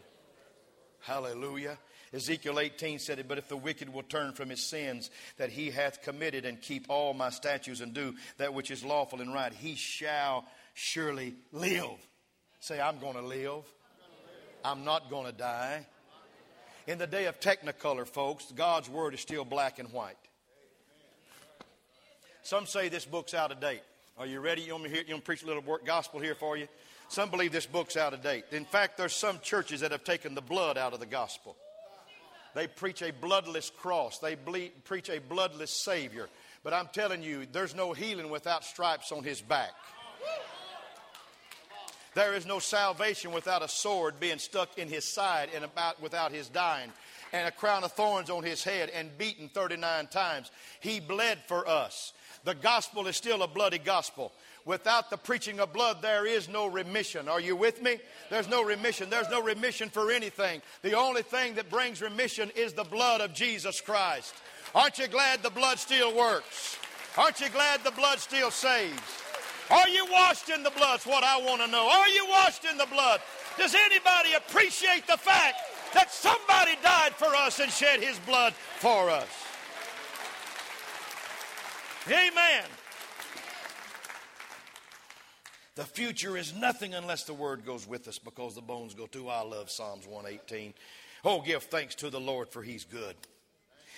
Hallelujah. 1.01 1.77
Ezekiel 2.13 2.59
18 2.59 2.99
said 2.99 3.19
it, 3.19 3.27
but 3.27 3.37
if 3.37 3.47
the 3.47 3.57
wicked 3.57 3.91
will 3.91 4.03
turn 4.03 4.33
from 4.33 4.49
his 4.49 4.61
sins 4.61 5.09
that 5.37 5.49
he 5.49 5.69
hath 5.69 6.01
committed 6.01 6.45
and 6.45 6.61
keep 6.61 6.85
all 6.89 7.13
my 7.13 7.29
statutes 7.29 7.81
and 7.81 7.93
do 7.93 8.15
that 8.37 8.53
which 8.53 8.71
is 8.71 8.83
lawful 8.85 9.21
and 9.21 9.33
right, 9.33 9.53
he 9.53 9.75
shall 9.75 10.45
surely 10.73 11.35
live. 11.51 11.97
Say, 12.59 12.79
I'm 12.79 12.99
going 12.99 13.15
to 13.15 13.21
live. 13.21 13.63
I'm 14.63 14.83
not 14.83 15.09
going 15.09 15.25
to 15.25 15.31
die. 15.31 15.85
In 16.87 16.97
the 16.97 17.07
day 17.07 17.25
of 17.25 17.39
technicolor, 17.39 18.07
folks, 18.07 18.51
God's 18.51 18.89
word 18.89 19.13
is 19.13 19.19
still 19.19 19.45
black 19.45 19.79
and 19.79 19.91
white. 19.91 20.17
Some 22.43 22.67
say 22.67 22.89
this 22.89 23.05
book's 23.05 23.33
out 23.33 23.51
of 23.51 23.59
date. 23.59 23.81
Are 24.17 24.25
you 24.25 24.39
ready? 24.39 24.61
You 24.61 24.73
want 24.73 24.83
me 24.83 24.89
to, 24.89 24.95
hear, 24.95 25.03
you 25.05 25.13
want 25.13 25.23
to 25.23 25.25
preach 25.25 25.43
a 25.43 25.47
little 25.47 25.63
gospel 25.83 26.19
here 26.19 26.35
for 26.35 26.55
you? 26.55 26.67
Some 27.09 27.29
believe 27.29 27.51
this 27.51 27.65
book's 27.65 27.97
out 27.97 28.13
of 28.13 28.21
date. 28.21 28.45
In 28.51 28.65
fact, 28.65 28.97
there's 28.97 29.13
some 29.13 29.39
churches 29.41 29.81
that 29.81 29.91
have 29.91 30.03
taken 30.03 30.35
the 30.35 30.41
blood 30.41 30.77
out 30.77 30.93
of 30.93 30.99
the 30.99 31.05
gospel. 31.05 31.55
They 32.55 32.67
preach 32.67 33.01
a 33.01 33.11
bloodless 33.11 33.69
cross, 33.69 34.17
they 34.19 34.35
ble- 34.35 34.71
preach 34.85 35.09
a 35.09 35.19
bloodless 35.19 35.71
Savior. 35.71 36.29
But 36.63 36.73
I'm 36.73 36.87
telling 36.91 37.21
you, 37.21 37.45
there's 37.51 37.75
no 37.75 37.93
healing 37.93 38.31
without 38.31 38.63
stripes 38.63 39.11
on 39.11 39.23
his 39.23 39.41
back. 39.41 39.73
There 42.15 42.33
is 42.33 42.45
no 42.45 42.59
salvation 42.59 43.33
without 43.33 43.61
a 43.61 43.67
sword 43.67 44.21
being 44.21 44.39
stuck 44.39 44.77
in 44.77 44.87
his 44.87 45.03
side 45.03 45.49
and 45.53 45.65
about 45.65 46.01
without 46.01 46.31
his 46.31 46.47
dying, 46.47 46.91
and 47.33 47.45
a 47.45 47.51
crown 47.51 47.83
of 47.83 47.91
thorns 47.91 48.29
on 48.29 48.41
his 48.41 48.63
head 48.63 48.89
and 48.89 49.15
beaten 49.17 49.49
39 49.49 50.07
times. 50.07 50.49
He 50.79 51.01
bled 51.01 51.39
for 51.47 51.67
us. 51.67 52.13
The 52.45 52.55
gospel 52.55 53.07
is 53.07 53.17
still 53.17 53.43
a 53.43 53.47
bloody 53.47 53.79
gospel. 53.79 54.31
Without 54.65 55.11
the 55.11 55.17
preaching 55.17 55.59
of 55.59 55.71
blood, 55.71 56.01
there 56.01 56.25
is 56.25 56.49
no 56.49 56.65
remission. 56.65 57.27
Are 57.29 57.39
you 57.39 57.55
with 57.55 57.83
me? 57.83 57.99
There's 58.31 58.49
no 58.49 58.63
remission. 58.63 59.11
There's 59.11 59.29
no 59.29 59.41
remission 59.41 59.89
for 59.89 60.11
anything. 60.11 60.63
The 60.81 60.93
only 60.93 61.21
thing 61.21 61.53
that 61.55 61.69
brings 61.69 62.01
remission 62.01 62.51
is 62.55 62.73
the 62.73 62.83
blood 62.83 63.21
of 63.21 63.31
Jesus 63.31 63.79
Christ. 63.79 64.33
Aren't 64.73 64.97
you 64.97 65.07
glad 65.07 65.43
the 65.43 65.51
blood 65.51 65.77
still 65.77 66.15
works? 66.17 66.79
Aren't 67.15 67.39
you 67.39 67.49
glad 67.49 67.83
the 67.83 67.91
blood 67.91 68.19
still 68.19 68.49
saves? 68.49 68.99
Are 69.69 69.87
you 69.87 70.07
washed 70.11 70.49
in 70.49 70.63
the 70.63 70.71
blood? 70.71 70.95
That's 70.95 71.05
what 71.05 71.23
I 71.23 71.37
want 71.37 71.61
to 71.61 71.67
know. 71.67 71.87
Are 71.87 72.09
you 72.09 72.25
washed 72.27 72.65
in 72.65 72.77
the 72.77 72.87
blood? 72.87 73.21
Does 73.57 73.75
anybody 73.75 74.33
appreciate 74.33 75.05
the 75.05 75.17
fact 75.17 75.57
that 75.93 76.11
somebody 76.11 76.71
died 76.83 77.13
for 77.13 77.33
us 77.35 77.59
and 77.59 77.71
shed 77.71 78.01
his 78.01 78.17
blood 78.19 78.53
for 78.53 79.11
us? 79.11 79.29
Amen. 82.07 82.65
The 85.75 85.83
future 85.83 86.37
is 86.37 86.53
nothing 86.53 86.93
unless 86.93 87.25
the 87.25 87.33
word 87.33 87.65
goes 87.65 87.85
with 87.85 88.07
us 88.07 88.17
because 88.17 88.55
the 88.55 88.61
bones 88.61 88.93
go 88.93 89.07
too. 89.07 89.29
I 89.29 89.41
love 89.41 89.69
Psalms 89.69 90.07
118. 90.07 90.73
Oh, 91.25 91.41
give 91.41 91.63
thanks 91.63 91.95
to 91.95 92.09
the 92.09 92.19
Lord 92.19 92.49
for 92.49 92.63
he's 92.63 92.85
good. 92.85 93.15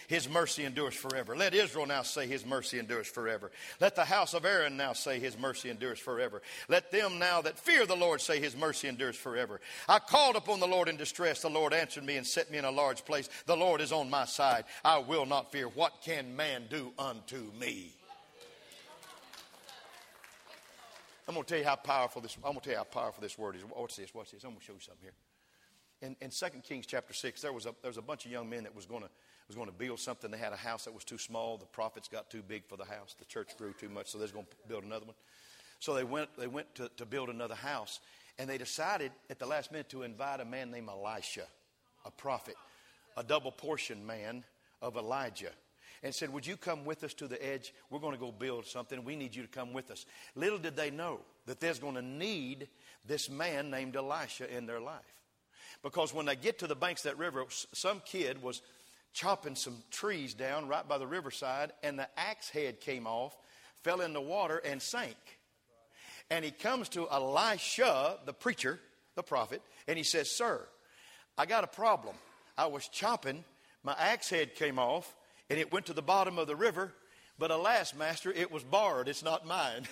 His 0.07 0.29
mercy 0.29 0.63
endures 0.63 0.95
forever. 0.95 1.35
Let 1.35 1.53
Israel 1.53 1.85
now 1.85 2.01
say, 2.01 2.27
His 2.27 2.45
mercy 2.45 2.79
endures 2.79 3.07
forever. 3.07 3.51
Let 3.81 3.95
the 3.95 4.05
house 4.05 4.33
of 4.33 4.45
Aaron 4.45 4.77
now 4.77 4.93
say, 4.93 5.19
His 5.19 5.37
mercy 5.37 5.69
endures 5.69 5.99
forever. 5.99 6.41
Let 6.69 6.91
them 6.91 7.19
now 7.19 7.41
that 7.41 7.59
fear 7.59 7.85
the 7.85 7.95
Lord 7.95 8.21
say, 8.21 8.39
His 8.39 8.55
mercy 8.55 8.87
endures 8.87 9.17
forever. 9.17 9.59
I 9.89 9.99
called 9.99 10.37
upon 10.37 10.61
the 10.61 10.67
Lord 10.67 10.87
in 10.87 10.95
distress. 10.95 11.41
The 11.41 11.49
Lord 11.49 11.73
answered 11.73 12.05
me 12.05 12.15
and 12.15 12.25
set 12.25 12.49
me 12.49 12.57
in 12.57 12.63
a 12.63 12.71
large 12.71 13.03
place. 13.03 13.29
The 13.47 13.57
Lord 13.57 13.81
is 13.81 13.91
on 13.91 14.09
my 14.09 14.23
side. 14.23 14.63
I 14.83 14.99
will 14.99 15.25
not 15.25 15.51
fear. 15.51 15.67
What 15.67 16.01
can 16.01 16.37
man 16.37 16.63
do 16.69 16.93
unto 16.97 17.51
me? 17.59 17.96
I'm 21.27 21.33
going 21.33 21.45
to 21.45 21.49
tell 21.49 21.59
you 21.59 21.65
how 21.65 21.75
powerful 21.75 22.21
this. 22.21 22.35
I'm 22.37 22.41
going 22.43 22.55
to 22.55 22.61
tell 22.61 22.71
you 22.71 22.77
how 22.77 22.83
powerful 22.83 23.21
this 23.21 23.37
word 23.37 23.55
is. 23.55 23.63
What's 23.63 23.97
this? 23.97 24.13
What's 24.13 24.31
this? 24.31 24.43
I'm 24.43 24.51
going 24.51 24.59
to 24.59 24.65
show 24.65 24.73
you 24.73 24.79
something 24.79 25.03
here. 25.03 25.13
In, 26.01 26.15
in 26.21 26.29
2 26.29 26.45
Kings 26.63 26.85
chapter 26.85 27.13
6, 27.13 27.41
there 27.41 27.51
was, 27.51 27.65
a, 27.65 27.75
there 27.81 27.89
was 27.89 27.97
a 27.97 28.01
bunch 28.01 28.25
of 28.25 28.31
young 28.31 28.49
men 28.49 28.63
that 28.63 28.75
was 28.75 28.85
going 28.85 29.03
to 29.03 29.09
was 29.47 29.55
going 29.55 29.67
to 29.67 29.73
build 29.73 29.99
something. 29.99 30.29
They 30.29 30.37
had 30.37 30.53
a 30.53 30.57
house 30.57 30.85
that 30.85 30.93
was 30.93 31.03
too 31.03 31.17
small. 31.17 31.57
The 31.57 31.65
prophets 31.65 32.07
got 32.07 32.29
too 32.29 32.43
big 32.45 32.65
for 32.67 32.75
the 32.75 32.85
house. 32.85 33.15
The 33.17 33.25
church 33.25 33.57
grew 33.57 33.73
too 33.73 33.89
much, 33.89 34.07
so 34.07 34.17
they're 34.17 34.27
going 34.27 34.45
to 34.45 34.67
build 34.67 34.83
another 34.83 35.05
one. 35.05 35.15
So 35.79 35.93
they 35.93 36.03
went, 36.03 36.29
they 36.37 36.47
went 36.47 36.73
to, 36.75 36.89
to 36.97 37.05
build 37.05 37.29
another 37.29 37.55
house, 37.55 37.99
and 38.37 38.49
they 38.49 38.57
decided 38.57 39.11
at 39.29 39.39
the 39.39 39.45
last 39.45 39.71
minute 39.71 39.89
to 39.89 40.03
invite 40.03 40.41
a 40.41 40.45
man 40.45 40.71
named 40.71 40.89
Elisha, 40.89 41.45
a 42.05 42.11
prophet, 42.11 42.55
a 43.15 43.23
double 43.23 43.51
portion 43.51 44.05
man 44.05 44.43
of 44.81 44.97
Elijah 44.97 45.51
and 46.03 46.13
said, 46.13 46.31
Would 46.33 46.45
you 46.45 46.57
come 46.57 46.85
with 46.85 47.03
us 47.03 47.13
to 47.15 47.27
the 47.27 47.43
edge? 47.45 47.73
We're 47.89 47.99
going 47.99 48.13
to 48.13 48.19
go 48.19 48.31
build 48.31 48.65
something. 48.65 49.03
We 49.03 49.15
need 49.15 49.35
you 49.35 49.41
to 49.41 49.47
come 49.47 49.73
with 49.73 49.91
us. 49.91 50.05
Little 50.35 50.59
did 50.59 50.75
they 50.75 50.91
know 50.91 51.19
that 51.45 51.59
there's 51.59 51.79
going 51.79 51.95
to 51.95 52.01
need 52.01 52.67
this 53.05 53.29
man 53.29 53.69
named 53.69 53.95
Elisha 53.95 54.53
in 54.55 54.65
their 54.65 54.79
life. 54.79 55.01
Because 55.83 56.13
when 56.13 56.25
they 56.25 56.35
get 56.35 56.59
to 56.59 56.67
the 56.67 56.75
banks 56.75 57.05
of 57.05 57.11
that 57.11 57.17
river, 57.17 57.45
some 57.73 58.01
kid 58.05 58.41
was 58.41 58.61
chopping 59.13 59.55
some 59.55 59.77
trees 59.91 60.33
down 60.33 60.67
right 60.67 60.87
by 60.87 60.97
the 60.97 61.07
riverside, 61.07 61.71
and 61.83 61.97
the 61.97 62.07
axe 62.17 62.49
head 62.49 62.79
came 62.81 63.07
off, 63.07 63.35
fell 63.83 64.01
in 64.01 64.13
the 64.13 64.21
water, 64.21 64.61
and 64.63 64.81
sank. 64.81 65.15
And 66.29 66.43
he 66.43 66.51
comes 66.51 66.89
to 66.89 67.09
Elisha, 67.09 68.17
the 68.25 68.33
preacher, 68.33 68.79
the 69.15 69.23
prophet, 69.23 69.61
and 69.87 69.97
he 69.97 70.03
says, 70.03 70.29
Sir, 70.29 70.61
I 71.37 71.45
got 71.45 71.63
a 71.63 71.67
problem. 71.67 72.15
I 72.57 72.67
was 72.67 72.87
chopping, 72.87 73.43
my 73.83 73.95
axe 73.97 74.29
head 74.29 74.55
came 74.55 74.79
off, 74.79 75.15
and 75.49 75.59
it 75.59 75.71
went 75.71 75.85
to 75.87 75.93
the 75.93 76.01
bottom 76.01 76.37
of 76.37 76.47
the 76.47 76.55
river, 76.55 76.93
but 77.39 77.51
alas, 77.51 77.93
Master, 77.93 78.31
it 78.31 78.51
was 78.51 78.63
borrowed. 78.63 79.07
It's 79.07 79.23
not 79.23 79.45
mine. 79.45 79.83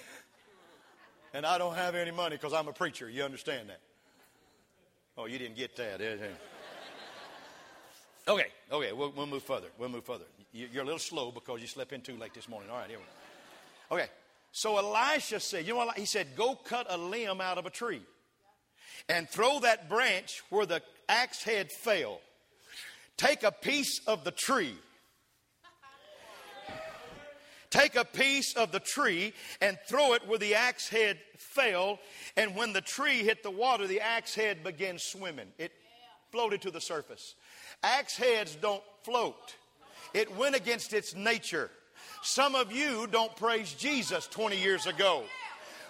and 1.33 1.45
I 1.45 1.57
don't 1.57 1.75
have 1.75 1.95
any 1.95 2.11
money 2.11 2.35
because 2.35 2.53
I'm 2.53 2.67
a 2.67 2.73
preacher. 2.73 3.09
You 3.09 3.23
understand 3.23 3.69
that? 3.69 3.81
Oh, 5.17 5.25
you 5.25 5.37
didn't 5.37 5.55
get 5.55 5.75
that. 5.77 6.01
Okay, 8.27 8.47
okay, 8.71 8.91
we'll, 8.91 9.13
we'll 9.15 9.27
move 9.27 9.43
further. 9.43 9.67
We'll 9.77 9.89
move 9.89 10.03
further. 10.03 10.25
You're 10.51 10.81
a 10.81 10.85
little 10.85 10.97
slow 10.97 11.31
because 11.31 11.61
you 11.61 11.67
slept 11.67 11.93
in 11.93 12.01
too 12.01 12.17
late 12.17 12.33
this 12.33 12.49
morning. 12.49 12.71
All 12.71 12.77
right, 12.77 12.89
here 12.89 12.97
we 12.97 13.03
go. 13.03 13.95
Okay, 13.95 14.09
so 14.51 14.77
Elisha 14.77 15.39
said, 15.39 15.67
you 15.67 15.73
know 15.73 15.85
what? 15.85 15.95
He 15.95 16.05
said, 16.05 16.29
go 16.35 16.55
cut 16.55 16.87
a 16.89 16.97
limb 16.97 17.39
out 17.39 17.59
of 17.59 17.67
a 17.67 17.69
tree 17.69 18.01
and 19.09 19.29
throw 19.29 19.59
that 19.59 19.89
branch 19.89 20.41
where 20.49 20.65
the 20.65 20.81
axe 21.07 21.43
head 21.43 21.71
fell. 21.71 22.19
Take 23.17 23.43
a 23.43 23.51
piece 23.51 24.01
of 24.07 24.23
the 24.23 24.31
tree. 24.31 24.75
Take 27.75 27.97
a 27.97 28.05
piece 28.05 28.53
of 28.53 28.71
the 28.71 28.79
tree 28.79 29.33
and 29.59 29.77
throw 29.85 30.13
it 30.13 30.25
where 30.25 30.39
the 30.39 30.55
axe 30.55 30.87
head 30.87 31.17
fell. 31.37 31.99
And 32.37 32.55
when 32.55 32.71
the 32.71 32.79
tree 32.79 33.17
hit 33.17 33.43
the 33.43 33.51
water, 33.51 33.85
the 33.85 33.99
axe 33.99 34.33
head 34.33 34.63
began 34.63 34.97
swimming. 34.97 35.47
It 35.57 35.73
floated 36.31 36.61
to 36.61 36.71
the 36.71 36.79
surface. 36.79 37.35
Axe 37.83 38.15
heads 38.15 38.55
don't 38.55 38.81
float, 39.03 39.55
it 40.13 40.33
went 40.37 40.55
against 40.55 40.93
its 40.93 41.13
nature. 41.13 41.69
Some 42.21 42.55
of 42.55 42.71
you 42.71 43.07
don't 43.07 43.35
praise 43.35 43.73
Jesus 43.73 44.25
20 44.27 44.57
years 44.57 44.87
ago. 44.87 45.23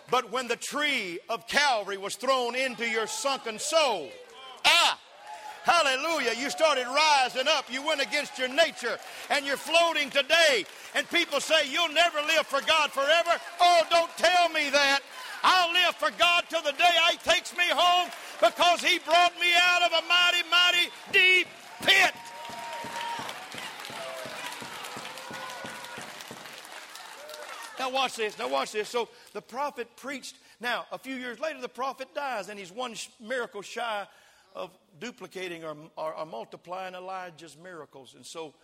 But 0.10 0.32
when 0.32 0.48
the 0.48 0.56
tree 0.56 1.20
of 1.30 1.48
Calvary 1.48 1.98
was 1.98 2.16
thrown 2.16 2.56
into 2.56 2.90
your 2.90 3.06
sunken 3.06 3.60
soul, 3.60 4.10
hallelujah, 5.66 6.34
you 6.38 6.50
started 6.50 6.86
rising 6.86 7.48
up. 7.48 7.66
You 7.72 7.86
went 7.86 8.02
against 8.02 8.38
your 8.38 8.48
nature 8.48 8.98
and 9.30 9.46
you're 9.46 9.58
floating 9.58 10.10
today. 10.10 10.66
And 10.94 11.10
people 11.10 11.42
say, 11.42 11.70
You'll 11.70 11.94
never 11.94 12.20
live 12.22 12.46
for 12.48 12.62
God 12.62 12.92
forever. 12.92 13.32
Oh, 13.60 13.84
don't 13.90 14.16
tell 14.18 14.50
me 14.50 14.70
that. 14.70 15.02
I'll 15.44 15.74
live 15.74 15.96
for 15.96 16.10
God 16.18 16.46
till 16.50 16.62
the 16.62 16.72
day 16.72 16.92
He 17.12 17.18
takes 17.18 17.56
me 17.58 17.66
home 17.70 18.10
because 18.40 18.82
He 18.82 19.00
brought 19.00 19.34
me 19.40 19.48
out 19.60 19.82
of 19.84 19.92
a 19.92 20.08
mighty, 20.08 20.44
mighty 20.50 20.90
deep 21.12 21.48
pit. 21.82 22.14
Now, 27.78 27.90
watch 27.90 28.16
this. 28.16 28.40
Now, 28.40 28.48
watch 28.48 28.72
this. 28.72 28.90
So, 28.90 29.10
the 29.34 29.42
prophet 29.42 29.88
preached. 29.98 30.38
Now, 30.62 30.86
a 30.92 30.98
few 30.98 31.16
years 31.16 31.40
later, 31.40 31.60
the 31.60 31.68
prophet 31.68 32.08
dies, 32.16 32.48
and 32.50 32.58
he's 32.58 32.72
one 32.72 32.96
miracle 33.20 33.62
shy 33.62 34.08
of 34.56 34.72
duplicating 35.00 35.64
or, 35.64 35.76
or, 35.96 36.16
or 36.16 36.26
multiplying 36.26 36.96
Elijah's 36.96 37.56
miracles. 37.62 38.16
And 38.16 38.26
so, 38.26 38.56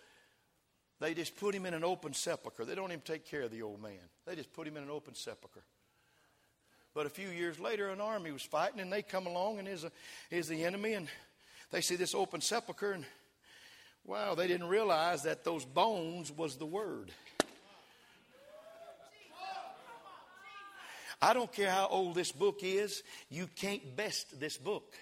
they 1.02 1.14
just 1.14 1.34
put 1.36 1.52
him 1.52 1.66
in 1.66 1.74
an 1.74 1.82
open 1.82 2.14
sepulchre. 2.14 2.64
They 2.64 2.76
don't 2.76 2.92
even 2.92 3.00
take 3.00 3.26
care 3.26 3.42
of 3.42 3.50
the 3.50 3.62
old 3.62 3.82
man, 3.82 3.98
they 4.24 4.36
just 4.36 4.52
put 4.52 4.66
him 4.66 4.76
in 4.76 4.84
an 4.84 4.90
open 4.90 5.14
sepulchre. 5.14 5.64
But 6.94 7.06
a 7.06 7.10
few 7.10 7.28
years 7.28 7.58
later, 7.58 7.88
an 7.88 8.00
army 8.00 8.32
was 8.32 8.42
fighting, 8.42 8.78
and 8.78 8.92
they 8.92 9.02
come 9.02 9.26
along, 9.26 9.58
and 9.58 9.66
is, 9.66 9.82
a, 9.82 9.90
is 10.30 10.46
the 10.46 10.62
enemy, 10.64 10.92
and 10.92 11.08
they 11.70 11.80
see 11.80 11.96
this 11.96 12.14
open 12.14 12.40
sepulchre, 12.40 12.92
and 12.92 13.04
wow, 14.04 14.34
they 14.34 14.46
didn't 14.46 14.68
realize 14.68 15.22
that 15.22 15.42
those 15.42 15.64
bones 15.64 16.30
was 16.30 16.56
the 16.56 16.66
word. 16.66 17.10
I 21.20 21.34
don't 21.34 21.52
care 21.52 21.70
how 21.70 21.86
old 21.88 22.14
this 22.14 22.30
book 22.30 22.60
is, 22.62 23.02
you 23.30 23.48
can't 23.56 23.96
best 23.96 24.38
this 24.38 24.56
book. 24.56 24.94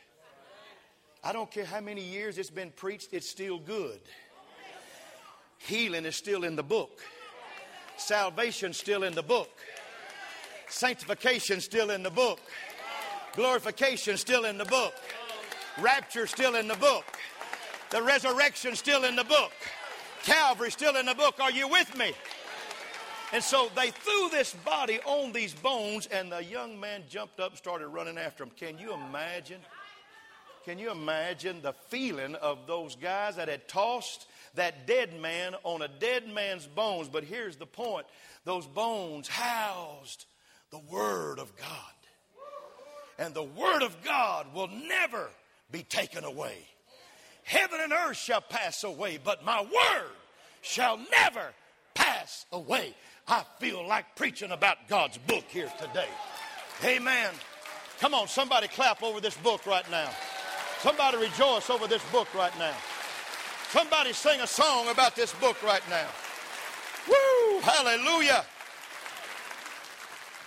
I 1.22 1.32
don't 1.32 1.50
care 1.50 1.64
how 1.64 1.80
many 1.80 2.02
years 2.02 2.38
it's 2.38 2.50
been 2.50 2.70
preached, 2.70 3.12
it's 3.12 3.28
still 3.28 3.58
good. 3.58 4.00
Healing 5.58 6.06
is 6.06 6.16
still 6.16 6.44
in 6.44 6.56
the 6.56 6.62
book. 6.62 7.00
Salvation 7.98 8.72
still 8.72 9.02
in 9.02 9.14
the 9.14 9.22
book. 9.22 9.50
Sanctification 10.68 11.60
still 11.60 11.90
in 11.90 12.02
the 12.02 12.10
book. 12.10 12.40
Glorification 13.34 14.16
still 14.16 14.46
in 14.46 14.56
the 14.56 14.64
book. 14.64 14.94
Rapture 15.78 16.26
still 16.26 16.54
in 16.54 16.66
the 16.66 16.76
book. 16.76 17.04
The 17.90 18.02
resurrection 18.02 18.74
still 18.74 19.04
in 19.04 19.16
the 19.16 19.24
book. 19.24 19.52
Calvary 20.22 20.70
still 20.70 20.96
in 20.96 21.06
the 21.06 21.14
book. 21.14 21.38
Are 21.40 21.50
you 21.50 21.68
with 21.68 21.96
me? 21.96 22.12
And 23.32 23.44
so 23.44 23.68
they 23.76 23.90
threw 23.90 24.28
this 24.30 24.54
body 24.64 24.98
on 25.04 25.32
these 25.32 25.54
bones, 25.54 26.06
and 26.06 26.32
the 26.32 26.42
young 26.42 26.80
man 26.80 27.04
jumped 27.08 27.38
up 27.38 27.50
and 27.50 27.58
started 27.58 27.88
running 27.88 28.18
after 28.18 28.42
him. 28.42 28.50
Can 28.56 28.78
you 28.78 28.92
imagine? 28.92 29.60
Can 30.64 30.78
you 30.78 30.90
imagine 30.90 31.62
the 31.62 31.72
feeling 31.88 32.34
of 32.34 32.66
those 32.66 32.94
guys 32.96 33.36
that 33.36 33.48
had 33.48 33.66
tossed 33.66 34.26
that 34.54 34.86
dead 34.86 35.18
man 35.18 35.54
on 35.64 35.82
a 35.82 35.88
dead 35.88 36.28
man's 36.28 36.66
bones? 36.66 37.08
But 37.08 37.24
here's 37.24 37.56
the 37.56 37.66
point 37.66 38.06
those 38.44 38.66
bones 38.66 39.28
housed 39.28 40.26
the 40.70 40.80
Word 40.90 41.38
of 41.38 41.56
God. 41.56 41.68
And 43.18 43.34
the 43.34 43.42
Word 43.42 43.82
of 43.82 43.96
God 44.04 44.54
will 44.54 44.68
never 44.68 45.28
be 45.70 45.82
taken 45.82 46.24
away. 46.24 46.56
Heaven 47.44 47.80
and 47.82 47.92
earth 47.92 48.16
shall 48.16 48.40
pass 48.40 48.84
away, 48.84 49.18
but 49.22 49.44
my 49.44 49.60
word 49.60 50.10
shall 50.62 50.98
never 51.10 51.52
pass 51.94 52.46
away. 52.52 52.94
I 53.26 53.44
feel 53.58 53.86
like 53.86 54.14
preaching 54.14 54.52
about 54.52 54.76
God's 54.88 55.18
book 55.18 55.44
here 55.48 55.70
today. 55.78 56.08
Amen. 56.84 57.32
Come 57.98 58.14
on, 58.14 58.28
somebody 58.28 58.68
clap 58.68 59.02
over 59.02 59.20
this 59.20 59.36
book 59.38 59.66
right 59.66 59.88
now. 59.90 60.10
Somebody 60.82 61.18
rejoice 61.18 61.68
over 61.68 61.86
this 61.86 62.02
book 62.10 62.34
right 62.34 62.56
now. 62.58 62.74
Somebody 63.68 64.14
sing 64.14 64.40
a 64.40 64.46
song 64.46 64.88
about 64.88 65.14
this 65.14 65.34
book 65.34 65.62
right 65.62 65.82
now. 65.90 66.06
Woo! 67.06 67.60
Hallelujah. 67.60 68.46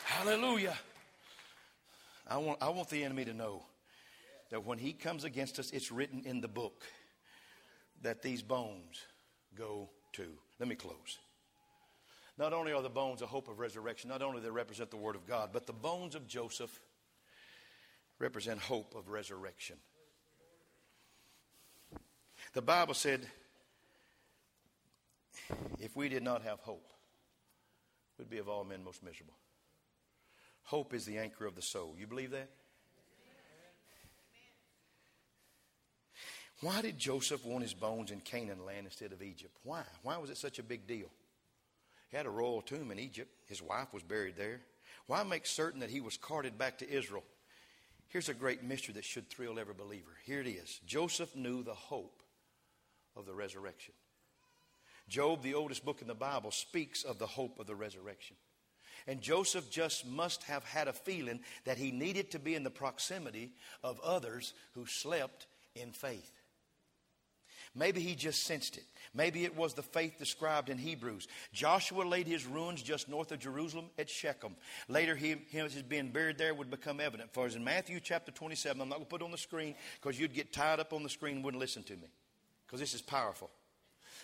Hallelujah. 0.05 0.75
I 2.27 2.37
want, 2.37 2.57
I 2.63 2.69
want 2.69 2.89
the 2.89 3.03
enemy 3.03 3.25
to 3.25 3.33
know 3.33 3.63
that 4.49 4.65
when 4.65 4.79
he 4.79 4.91
comes 4.91 5.23
against 5.23 5.59
us, 5.59 5.69
it's 5.69 5.91
written 5.91 6.23
in 6.25 6.41
the 6.41 6.47
book 6.47 6.81
that 8.01 8.23
these 8.23 8.41
bones 8.41 9.01
go 9.55 9.89
to 10.13 10.25
Let 10.59 10.67
me 10.67 10.75
close. 10.75 11.19
Not 12.39 12.53
only 12.53 12.73
are 12.73 12.81
the 12.81 12.89
bones 12.89 13.21
a 13.21 13.27
hope 13.27 13.47
of 13.49 13.59
resurrection, 13.59 14.09
not 14.09 14.23
only 14.23 14.41
they 14.41 14.49
represent 14.49 14.89
the 14.89 14.97
Word 14.97 15.15
of 15.15 15.27
God, 15.27 15.51
but 15.53 15.67
the 15.67 15.73
bones 15.73 16.15
of 16.15 16.27
Joseph 16.27 16.81
represent 18.17 18.59
hope 18.59 18.95
of 18.95 19.09
resurrection. 19.09 19.77
The 22.53 22.61
Bible 22.61 22.93
said, 22.93 23.25
if 25.79 25.95
we 25.95 26.07
did 26.07 26.21
not 26.21 26.43
have 26.43 26.59
hope, 26.59 26.85
we'd 28.19 28.29
be 28.29 28.37
of 28.37 28.47
all 28.47 28.63
men 28.63 28.83
most 28.83 29.03
miserable. 29.03 29.33
Hope 30.65 30.93
is 30.93 31.03
the 31.05 31.17
anchor 31.17 31.47
of 31.47 31.55
the 31.55 31.63
soul. 31.63 31.95
You 31.97 32.05
believe 32.05 32.29
that? 32.31 32.49
Why 36.61 36.81
did 36.81 36.97
Joseph 36.97 37.43
want 37.43 37.63
his 37.63 37.73
bones 37.73 38.11
in 38.11 38.21
Canaan 38.21 38.65
land 38.65 38.85
instead 38.85 39.11
of 39.11 39.21
Egypt? 39.21 39.57
Why? 39.63 39.81
Why 40.03 40.17
was 40.17 40.29
it 40.29 40.37
such 40.37 40.59
a 40.59 40.63
big 40.63 40.87
deal? 40.87 41.09
He 42.09 42.15
had 42.15 42.27
a 42.27 42.29
royal 42.29 42.61
tomb 42.61 42.91
in 42.91 42.99
Egypt. 42.99 43.31
His 43.47 43.61
wife 43.61 43.91
was 43.91 44.03
buried 44.03 44.37
there. 44.37 44.61
Why 45.07 45.23
make 45.23 45.45
certain 45.45 45.81
that 45.81 45.89
he 45.89 45.99
was 45.99 46.15
carted 46.15 46.57
back 46.57 46.77
to 46.77 46.89
Israel? 46.89 47.23
Here's 48.07 48.29
a 48.29 48.33
great 48.33 48.63
mystery 48.63 48.93
that 48.93 49.03
should 49.03 49.27
thrill 49.27 49.59
every 49.59 49.73
believer. 49.73 50.11
Here 50.23 50.39
it 50.39 50.47
is 50.47 50.79
Joseph 50.85 51.35
knew 51.35 51.63
the 51.63 51.73
hope 51.73 52.22
of 53.15 53.25
the 53.25 53.33
resurrection. 53.33 53.93
Job, 55.07 55.41
the 55.41 55.53
oldest 55.53 55.83
book 55.83 56.01
in 56.01 56.07
the 56.07 56.15
Bible, 56.15 56.51
speaks 56.51 57.03
of 57.03 57.19
the 57.19 57.27
hope 57.27 57.59
of 57.59 57.67
the 57.67 57.75
resurrection. 57.75 58.35
And 59.05 59.21
Joseph 59.21 59.69
just 59.69 60.07
must 60.07 60.43
have 60.43 60.63
had 60.63 60.87
a 60.87 60.93
feeling 60.93 61.41
that 61.65 61.77
he 61.77 61.91
needed 61.91 62.31
to 62.31 62.39
be 62.39 62.55
in 62.55 62.63
the 62.63 62.69
proximity 62.69 63.51
of 63.83 63.99
others 63.99 64.53
who 64.75 64.85
slept 64.85 65.47
in 65.75 65.91
faith. 65.91 66.31
Maybe 67.75 68.01
he 68.01 68.13
just 68.13 68.43
sensed 68.43 68.77
it. 68.77 68.83
Maybe 69.15 69.45
it 69.45 69.57
was 69.57 69.73
the 69.73 69.81
faith 69.81 70.19
described 70.19 70.69
in 70.69 70.77
Hebrews. 70.77 71.27
Joshua 71.53 72.03
laid 72.03 72.27
his 72.27 72.45
ruins 72.45 72.83
just 72.83 73.09
north 73.09 73.31
of 73.31 73.39
Jerusalem 73.39 73.85
at 73.97 74.11
Shechem. 74.11 74.55
Later, 74.87 75.15
he, 75.15 75.37
his 75.49 75.81
being 75.81 76.09
buried 76.09 76.37
there 76.37 76.53
would 76.53 76.69
become 76.69 76.99
evident. 76.99 77.33
For 77.33 77.47
as 77.47 77.55
in 77.55 77.63
Matthew 77.63 77.99
chapter 77.99 78.31
27, 78.31 78.79
I'm 78.79 78.89
not 78.89 78.95
going 78.95 79.05
to 79.05 79.09
put 79.09 79.21
it 79.21 79.25
on 79.25 79.31
the 79.31 79.39
screen 79.39 79.73
because 79.99 80.19
you'd 80.19 80.35
get 80.35 80.53
tied 80.53 80.79
up 80.79 80.93
on 80.93 81.01
the 81.01 81.09
screen 81.09 81.37
and 81.37 81.43
wouldn't 81.43 81.61
listen 81.61 81.81
to 81.83 81.93
me 81.93 82.07
because 82.73 82.89
this 82.89 82.95
is 82.95 83.03
powerful. 83.03 83.51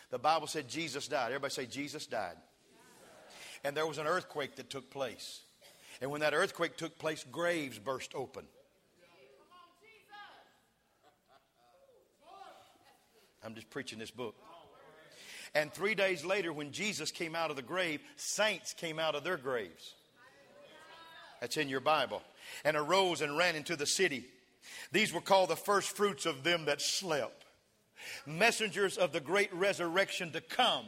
The 0.10 0.18
Bible 0.18 0.48
said 0.48 0.68
Jesus 0.68 1.08
died. 1.08 1.28
Everybody 1.28 1.54
say 1.54 1.68
Jesus 1.68 2.08
died. 2.08 2.36
And 3.64 3.78
there 3.78 3.86
was 3.86 4.00
an 4.00 4.08
earthquake 4.08 4.56
that 4.56 4.72
took 4.72 4.90
place. 4.90 5.42
And 6.02 6.10
when 6.10 6.22
that 6.22 6.34
earthquake 6.34 6.76
took 6.76 6.98
place, 6.98 7.24
graves 7.32 7.78
burst 7.78 8.16
open. 8.16 8.46
I'm 13.46 13.54
just 13.54 13.70
preaching 13.70 14.00
this 14.00 14.10
book. 14.10 14.34
And 15.54 15.72
three 15.72 15.94
days 15.94 16.26
later, 16.26 16.52
when 16.52 16.72
Jesus 16.72 17.12
came 17.12 17.36
out 17.36 17.52
of 17.52 17.56
the 17.56 17.62
grave, 17.62 18.02
saints 18.16 18.74
came 18.74 18.98
out 18.98 19.14
of 19.14 19.24
their 19.24 19.38
graves. 19.38 19.94
That's 21.40 21.58
in 21.58 21.70
your 21.70 21.82
Bible. 21.82 22.24
And 22.66 22.76
arose 22.76 23.22
and 23.22 23.38
ran 23.38 23.56
into 23.56 23.76
the 23.76 23.86
city. 23.86 24.26
These 24.92 25.14
were 25.14 25.22
called 25.22 25.52
the 25.52 25.56
first 25.56 25.96
fruits 25.96 26.26
of 26.26 26.44
them 26.44 26.66
that 26.66 26.82
slept, 26.82 27.46
messengers 28.26 28.98
of 28.98 29.12
the 29.12 29.20
great 29.20 29.54
resurrection 29.54 30.32
to 30.32 30.42
come. 30.42 30.86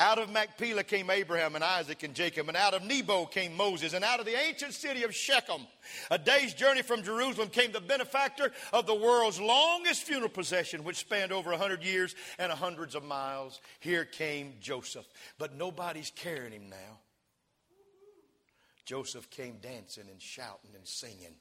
Out 0.00 0.18
of 0.18 0.30
Machpelah 0.30 0.84
came 0.84 1.10
Abraham 1.10 1.54
and 1.56 1.64
Isaac 1.64 2.02
and 2.04 2.14
Jacob, 2.14 2.46
and 2.48 2.56
out 2.56 2.74
of 2.74 2.84
Nebo 2.84 3.26
came 3.26 3.56
Moses, 3.56 3.94
and 3.94 4.04
out 4.04 4.20
of 4.20 4.26
the 4.26 4.38
ancient 4.38 4.74
city 4.74 5.02
of 5.02 5.14
Shechem, 5.14 5.62
a 6.10 6.18
day's 6.18 6.54
journey 6.54 6.82
from 6.82 7.02
Jerusalem, 7.02 7.48
came 7.48 7.72
the 7.72 7.80
benefactor 7.80 8.52
of 8.72 8.86
the 8.86 8.94
world's 8.94 9.40
longest 9.40 10.04
funeral 10.04 10.28
procession, 10.28 10.84
which 10.84 10.98
spanned 10.98 11.32
over 11.32 11.50
a 11.52 11.58
hundred 11.58 11.82
years 11.82 12.14
and 12.38 12.52
hundreds 12.52 12.94
of 12.94 13.04
miles. 13.04 13.60
Here 13.80 14.04
came 14.04 14.54
Joseph, 14.60 15.06
but 15.38 15.56
nobody's 15.56 16.12
carrying 16.14 16.52
him 16.52 16.70
now. 16.70 17.00
Joseph 18.84 19.28
came 19.30 19.56
dancing 19.60 20.04
and 20.10 20.22
shouting 20.22 20.70
and 20.74 20.86
singing, 20.86 21.34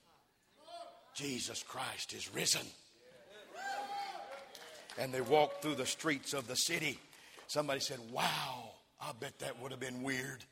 Jesus 1.16 1.64
Christ 1.64 2.14
is 2.14 2.34
risen. 2.34 2.66
And 5.00 5.14
they 5.14 5.22
walked 5.22 5.62
through 5.62 5.76
the 5.76 5.86
streets 5.86 6.34
of 6.34 6.48
the 6.48 6.56
city 6.56 7.00
Somebody 7.48 7.80
said, 7.80 8.00
Wow, 8.12 8.72
I 9.02 9.12
bet 9.20 9.40
that 9.40 9.62
would 9.62 9.72
have 9.72 9.80
been 9.80 10.04
weird. 10.04 10.44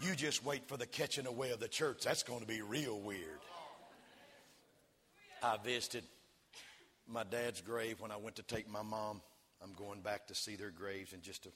You 0.00 0.14
just 0.14 0.44
wait 0.44 0.66
for 0.66 0.76
the 0.76 0.86
catching 0.86 1.26
away 1.26 1.50
of 1.50 1.60
the 1.60 1.68
church. 1.68 2.04
That's 2.04 2.22
going 2.22 2.40
to 2.40 2.46
be 2.46 2.62
real 2.62 2.98
weird. 2.98 3.40
I 5.42 5.56
visited 5.62 6.04
my 7.06 7.24
dad's 7.24 7.60
grave 7.60 8.00
when 8.00 8.10
I 8.10 8.16
went 8.16 8.36
to 8.36 8.42
take 8.42 8.68
my 8.68 8.82
mom. 8.82 9.20
I'm 9.62 9.72
going 9.74 10.00
back 10.00 10.26
to 10.28 10.34
see 10.34 10.56
their 10.56 10.70
graves 10.70 11.12
in 11.12 11.20
just 11.20 11.46
a 11.46 11.50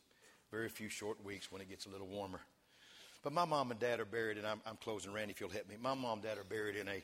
very 0.50 0.68
few 0.68 0.88
short 0.88 1.24
weeks 1.24 1.50
when 1.50 1.62
it 1.62 1.68
gets 1.68 1.86
a 1.86 1.88
little 1.88 2.08
warmer. 2.08 2.40
But 3.22 3.32
my 3.32 3.44
mom 3.44 3.70
and 3.70 3.78
dad 3.78 4.00
are 4.00 4.04
buried, 4.04 4.36
and 4.38 4.46
I'm, 4.46 4.60
I'm 4.66 4.76
closing. 4.76 5.12
Randy, 5.12 5.32
if 5.32 5.40
you'll 5.40 5.50
help 5.50 5.68
me, 5.68 5.76
my 5.80 5.94
mom 5.94 6.14
and 6.14 6.22
dad 6.22 6.38
are 6.38 6.44
buried 6.44 6.76
in 6.76 6.88
a 6.88 7.02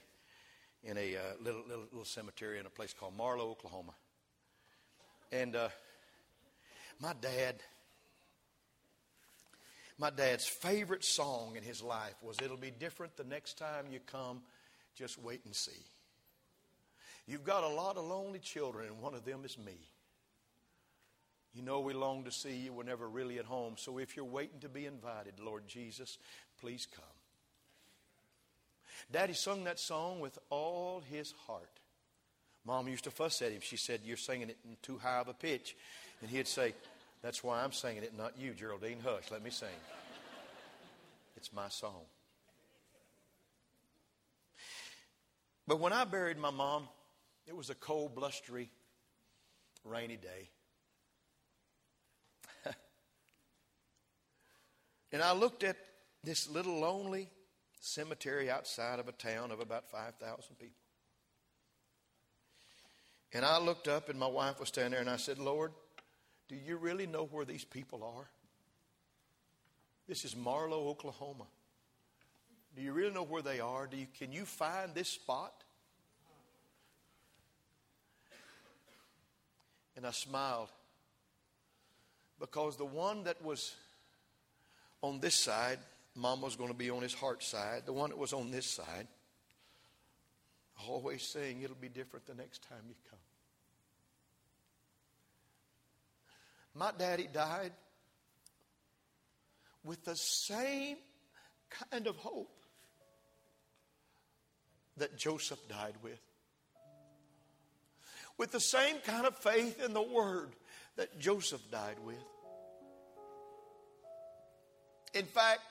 in 0.84 0.96
a 0.96 1.16
uh, 1.16 1.20
little, 1.42 1.62
little 1.66 1.84
little 1.90 2.04
cemetery 2.04 2.58
in 2.58 2.66
a 2.66 2.70
place 2.70 2.92
called 2.92 3.16
Marlow, 3.16 3.48
Oklahoma. 3.50 3.92
And 5.30 5.56
uh, 5.56 5.68
my 7.00 7.12
dad, 7.20 7.56
my 9.98 10.10
dad's 10.10 10.46
favorite 10.46 11.04
song 11.04 11.56
in 11.56 11.62
his 11.62 11.82
life 11.82 12.14
was 12.22 12.38
It'll 12.42 12.56
Be 12.56 12.70
Different 12.70 13.16
the 13.16 13.24
Next 13.24 13.58
Time 13.58 13.86
You 13.90 14.00
Come, 14.06 14.40
Just 14.96 15.22
Wait 15.22 15.40
and 15.44 15.54
See. 15.54 15.84
You've 17.26 17.44
got 17.44 17.62
a 17.62 17.68
lot 17.68 17.98
of 17.98 18.04
lonely 18.04 18.38
children, 18.38 18.86
and 18.86 19.00
one 19.02 19.14
of 19.14 19.24
them 19.26 19.44
is 19.44 19.58
me. 19.58 19.76
You 21.54 21.62
know 21.62 21.80
we 21.80 21.92
long 21.92 22.24
to 22.24 22.30
see 22.30 22.56
you. 22.56 22.72
We're 22.72 22.84
never 22.84 23.08
really 23.08 23.38
at 23.38 23.44
home. 23.44 23.74
So 23.76 23.98
if 23.98 24.16
you're 24.16 24.24
waiting 24.24 24.60
to 24.60 24.68
be 24.68 24.86
invited, 24.86 25.34
Lord 25.40 25.66
Jesus, 25.66 26.16
please 26.60 26.86
come. 26.90 27.04
Daddy 29.10 29.34
sung 29.34 29.64
that 29.64 29.78
song 29.78 30.20
with 30.20 30.38
all 30.50 31.02
his 31.10 31.32
heart. 31.46 31.77
Mom 32.64 32.88
used 32.88 33.04
to 33.04 33.10
fuss 33.10 33.40
at 33.42 33.52
him. 33.52 33.60
She 33.62 33.76
said, 33.76 34.00
You're 34.04 34.16
singing 34.16 34.50
it 34.50 34.58
in 34.64 34.76
too 34.82 34.98
high 34.98 35.20
of 35.20 35.28
a 35.28 35.34
pitch. 35.34 35.76
And 36.20 36.30
he'd 36.30 36.46
say, 36.46 36.74
That's 37.22 37.42
why 37.42 37.62
I'm 37.62 37.72
singing 37.72 38.02
it, 38.02 38.16
not 38.16 38.38
you, 38.38 38.52
Geraldine. 38.52 38.98
Hush, 39.02 39.30
let 39.30 39.42
me 39.42 39.50
sing. 39.50 39.68
It's 41.36 41.52
my 41.52 41.68
song. 41.68 42.02
But 45.66 45.80
when 45.80 45.92
I 45.92 46.04
buried 46.04 46.38
my 46.38 46.50
mom, 46.50 46.88
it 47.46 47.54
was 47.54 47.70
a 47.70 47.74
cold, 47.74 48.14
blustery, 48.14 48.70
rainy 49.84 50.16
day. 50.16 50.50
and 55.12 55.22
I 55.22 55.32
looked 55.32 55.62
at 55.62 55.76
this 56.24 56.48
little 56.48 56.80
lonely 56.80 57.28
cemetery 57.80 58.50
outside 58.50 58.98
of 58.98 59.08
a 59.08 59.12
town 59.12 59.50
of 59.50 59.60
about 59.60 59.90
5,000 59.90 60.56
people. 60.58 60.74
And 63.32 63.44
I 63.44 63.58
looked 63.58 63.88
up, 63.88 64.08
and 64.08 64.18
my 64.18 64.26
wife 64.26 64.58
was 64.58 64.68
standing 64.68 64.92
there, 64.92 65.00
and 65.00 65.10
I 65.10 65.16
said, 65.16 65.38
Lord, 65.38 65.72
do 66.48 66.56
you 66.56 66.76
really 66.76 67.06
know 67.06 67.24
where 67.30 67.44
these 67.44 67.64
people 67.64 68.02
are? 68.02 68.28
This 70.06 70.24
is 70.24 70.34
Marlow, 70.34 70.88
Oklahoma. 70.88 71.44
Do 72.74 72.82
you 72.82 72.92
really 72.92 73.12
know 73.12 73.24
where 73.24 73.42
they 73.42 73.60
are? 73.60 73.86
Do 73.86 73.96
you, 73.96 74.06
can 74.18 74.32
you 74.32 74.44
find 74.44 74.94
this 74.94 75.08
spot? 75.08 75.52
And 79.96 80.06
I 80.06 80.12
smiled 80.12 80.68
because 82.38 82.76
the 82.76 82.84
one 82.84 83.24
that 83.24 83.42
was 83.44 83.74
on 85.02 85.20
this 85.20 85.34
side, 85.34 85.78
Mom 86.14 86.40
was 86.40 86.56
going 86.56 86.70
to 86.70 86.76
be 86.76 86.88
on 86.88 87.02
his 87.02 87.14
heart 87.14 87.42
side. 87.42 87.82
The 87.84 87.92
one 87.92 88.10
that 88.10 88.18
was 88.18 88.32
on 88.32 88.50
this 88.50 88.66
side, 88.66 89.08
always 90.86 91.22
saying 91.22 91.62
it'll 91.62 91.76
be 91.76 91.88
different 91.88 92.26
the 92.26 92.34
next 92.34 92.62
time 92.68 92.78
you 92.88 92.94
come. 93.10 93.17
My 96.78 96.92
daddy 96.96 97.28
died 97.32 97.72
with 99.82 100.04
the 100.04 100.14
same 100.14 100.96
kind 101.90 102.06
of 102.06 102.14
hope 102.16 102.54
that 104.96 105.18
Joseph 105.18 105.58
died 105.68 105.94
with. 106.04 106.20
With 108.36 108.52
the 108.52 108.60
same 108.60 108.98
kind 109.00 109.26
of 109.26 109.36
faith 109.38 109.82
in 109.84 109.92
the 109.92 110.02
Word 110.02 110.50
that 110.94 111.18
Joseph 111.18 111.62
died 111.72 111.96
with. 112.04 112.22
In 115.14 115.24
fact, 115.24 115.62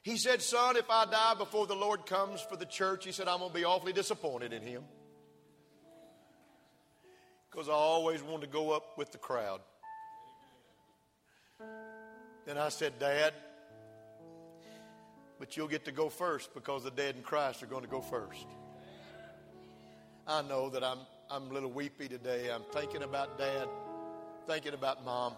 he 0.00 0.16
said, 0.16 0.40
Son, 0.40 0.76
if 0.76 0.88
I 0.88 1.04
die 1.04 1.34
before 1.36 1.66
the 1.66 1.76
Lord 1.76 2.06
comes 2.06 2.40
for 2.40 2.56
the 2.56 2.64
church, 2.64 3.04
he 3.04 3.12
said, 3.12 3.28
I'm 3.28 3.40
going 3.40 3.50
to 3.50 3.58
be 3.58 3.64
awfully 3.64 3.92
disappointed 3.92 4.54
in 4.54 4.62
him 4.62 4.84
because 7.50 7.68
I 7.68 7.72
always 7.72 8.22
wanted 8.22 8.46
to 8.46 8.52
go 8.52 8.70
up 8.72 8.96
with 8.96 9.12
the 9.12 9.18
crowd. 9.18 9.60
Then 12.46 12.58
I 12.58 12.68
said, 12.68 12.98
Dad, 12.98 13.34
but 15.38 15.56
you'll 15.56 15.68
get 15.68 15.84
to 15.84 15.92
go 15.92 16.08
first 16.08 16.54
because 16.54 16.84
the 16.84 16.90
dead 16.90 17.16
in 17.16 17.22
Christ 17.22 17.62
are 17.62 17.66
going 17.66 17.82
to 17.82 17.88
go 17.88 18.00
first. 18.00 18.46
I 20.26 20.42
know 20.42 20.68
that 20.70 20.84
I'm, 20.84 20.98
I'm 21.30 21.50
a 21.50 21.54
little 21.54 21.70
weepy 21.70 22.08
today. 22.08 22.50
I'm 22.50 22.62
thinking 22.72 23.02
about 23.02 23.38
Dad. 23.38 23.68
thinking 24.46 24.74
about 24.74 25.04
mom. 25.04 25.34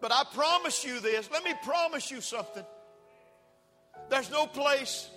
But 0.00 0.12
I 0.12 0.24
promise 0.34 0.84
you 0.84 1.00
this. 1.00 1.30
Let 1.32 1.44
me 1.44 1.54
promise 1.64 2.10
you 2.10 2.20
something. 2.20 2.64
There's 4.10 4.30
no 4.30 4.46
place 4.46 5.08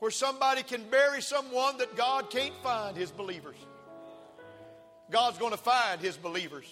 where 0.00 0.10
somebody 0.10 0.62
can 0.62 0.82
bury 0.90 1.22
someone 1.22 1.78
that 1.78 1.96
God 1.96 2.30
can't 2.30 2.54
find 2.62 2.96
his 2.96 3.10
believers. 3.10 3.56
God's 5.10 5.38
going 5.38 5.52
to 5.52 5.58
find 5.58 6.00
his 6.00 6.16
believers. 6.16 6.66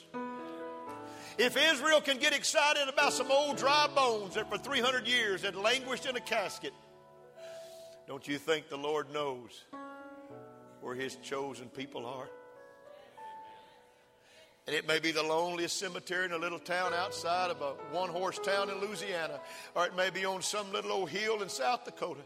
If 1.37 1.57
Israel 1.57 2.01
can 2.01 2.19
get 2.19 2.35
excited 2.35 2.89
about 2.89 3.13
some 3.13 3.31
old 3.31 3.59
dry 3.59 3.89
bones 3.95 4.35
that 4.35 4.51
for 4.51 4.59
300 4.59 5.07
years 5.07 5.43
had 5.43 5.55
languished 5.55 6.07
in 6.07 6.17
a 6.17 6.21
casket, 6.21 6.73
don't 8.09 8.27
you 8.27 8.39
think 8.39 8.69
the 8.69 8.79
Lord 8.79 9.13
knows 9.13 9.65
where 10.81 10.95
his 10.95 11.17
chosen 11.17 11.69
people 11.69 12.07
are? 12.07 12.29
And 14.67 14.75
it 14.75 14.87
may 14.87 14.99
be 14.99 15.13
the 15.13 15.23
loneliest 15.23 15.79
cemetery 15.79 16.25
in 16.25 16.33
a 16.33 16.39
little 16.39 16.59
town 16.59 16.93
outside 16.93 17.51
of 17.51 17.61
a 17.61 17.73
one 17.93 18.11
horse 18.11 18.39
town 18.39 18.71
in 18.71 18.81
Louisiana, 18.81 19.41
or 19.75 19.87
it 19.87 19.97
may 19.97 20.11
be 20.11 20.25
on 20.25 20.43
some 20.43 20.73
little 20.73 20.93
old 20.93 21.11
hill 21.11 21.43
in 21.43 21.49
South 21.49 21.85
Dakota. 21.85 22.21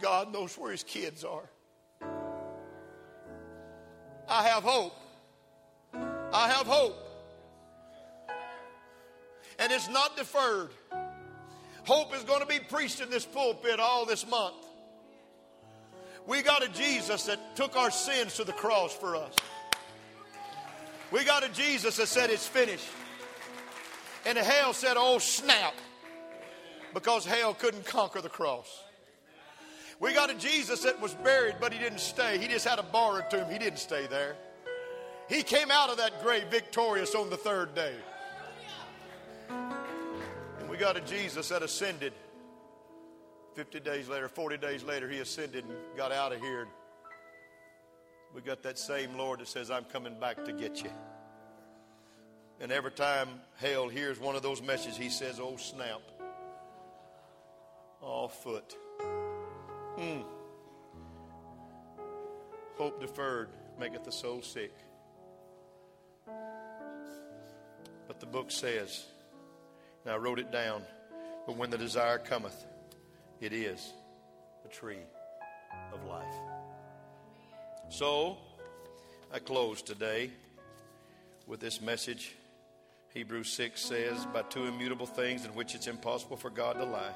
God 0.00 0.32
knows 0.32 0.56
where 0.56 0.70
his 0.70 0.82
kids 0.82 1.24
are. 1.24 1.48
I 4.28 4.46
have 4.48 4.62
hope. 4.62 4.94
I 6.32 6.48
have 6.48 6.66
hope. 6.66 6.96
And 9.58 9.72
it's 9.72 9.88
not 9.88 10.16
deferred. 10.16 10.70
Hope 11.84 12.14
is 12.16 12.24
going 12.24 12.40
to 12.40 12.46
be 12.46 12.58
preached 12.58 13.00
in 13.00 13.10
this 13.10 13.24
pulpit 13.24 13.78
all 13.78 14.04
this 14.04 14.28
month. 14.28 14.56
We 16.26 16.42
got 16.42 16.64
a 16.64 16.68
Jesus 16.68 17.22
that 17.24 17.54
took 17.54 17.76
our 17.76 17.90
sins 17.90 18.34
to 18.34 18.44
the 18.44 18.52
cross 18.52 18.92
for 18.92 19.14
us. 19.14 19.32
We 21.12 21.24
got 21.24 21.44
a 21.44 21.48
Jesus 21.50 21.96
that 21.98 22.08
said 22.08 22.30
it's 22.30 22.46
finished. 22.46 22.88
And 24.26 24.36
hell 24.36 24.72
said, 24.72 24.94
oh, 24.96 25.18
snap, 25.18 25.74
because 26.92 27.24
hell 27.24 27.54
couldn't 27.54 27.86
conquer 27.86 28.20
the 28.20 28.28
cross. 28.28 28.82
We 29.98 30.12
got 30.12 30.30
a 30.30 30.34
Jesus 30.34 30.82
that 30.82 31.00
was 31.00 31.14
buried, 31.14 31.56
but 31.60 31.72
he 31.72 31.78
didn't 31.78 32.00
stay. 32.00 32.38
He 32.38 32.48
just 32.48 32.66
had 32.66 32.78
a 32.78 32.82
borrowed 32.82 33.30
tomb. 33.30 33.50
He 33.50 33.58
didn't 33.58 33.78
stay 33.78 34.06
there. 34.06 34.36
He 35.28 35.42
came 35.42 35.70
out 35.70 35.90
of 35.90 35.96
that 35.96 36.22
grave 36.22 36.44
victorious 36.50 37.14
on 37.14 37.30
the 37.30 37.36
third 37.36 37.74
day. 37.74 37.94
And 39.48 40.68
we 40.68 40.76
got 40.76 40.96
a 40.96 41.00
Jesus 41.00 41.48
that 41.48 41.62
ascended. 41.62 42.12
50 43.54 43.80
days 43.80 44.08
later, 44.08 44.28
40 44.28 44.58
days 44.58 44.82
later, 44.84 45.08
he 45.08 45.18
ascended 45.18 45.64
and 45.64 45.74
got 45.96 46.12
out 46.12 46.32
of 46.32 46.40
here. 46.40 46.68
We 48.34 48.42
got 48.42 48.62
that 48.64 48.78
same 48.78 49.16
Lord 49.16 49.40
that 49.40 49.48
says, 49.48 49.70
I'm 49.70 49.84
coming 49.84 50.20
back 50.20 50.44
to 50.44 50.52
get 50.52 50.82
you. 50.82 50.90
And 52.60 52.70
every 52.70 52.90
time 52.90 53.28
hell 53.56 53.88
hears 53.88 54.20
one 54.20 54.36
of 54.36 54.42
those 54.42 54.60
messages, 54.60 54.96
he 54.96 55.08
says, 55.08 55.40
Oh, 55.40 55.56
snap. 55.56 56.02
Oh, 58.02 58.28
foot. 58.28 58.76
Mm. 59.98 60.24
Hope 62.76 63.00
deferred 63.00 63.48
maketh 63.80 64.04
the 64.04 64.12
soul 64.12 64.42
sick. 64.42 64.72
But 68.06 68.20
the 68.20 68.26
book 68.26 68.50
says, 68.50 69.06
and 70.04 70.12
I 70.12 70.18
wrote 70.18 70.38
it 70.38 70.52
down, 70.52 70.82
but 71.46 71.56
when 71.56 71.70
the 71.70 71.78
desire 71.78 72.18
cometh, 72.18 72.66
it 73.40 73.54
is 73.54 73.92
the 74.62 74.68
tree 74.68 75.00
of 75.92 76.04
life. 76.04 76.34
So, 77.88 78.36
I 79.32 79.38
close 79.38 79.80
today 79.80 80.30
with 81.46 81.60
this 81.60 81.80
message. 81.80 82.34
Hebrews 83.14 83.48
6 83.48 83.80
says, 83.80 84.26
By 84.26 84.42
two 84.42 84.66
immutable 84.66 85.06
things 85.06 85.46
in 85.46 85.54
which 85.54 85.74
it's 85.74 85.86
impossible 85.86 86.36
for 86.36 86.50
God 86.50 86.74
to 86.74 86.84
lie 86.84 87.14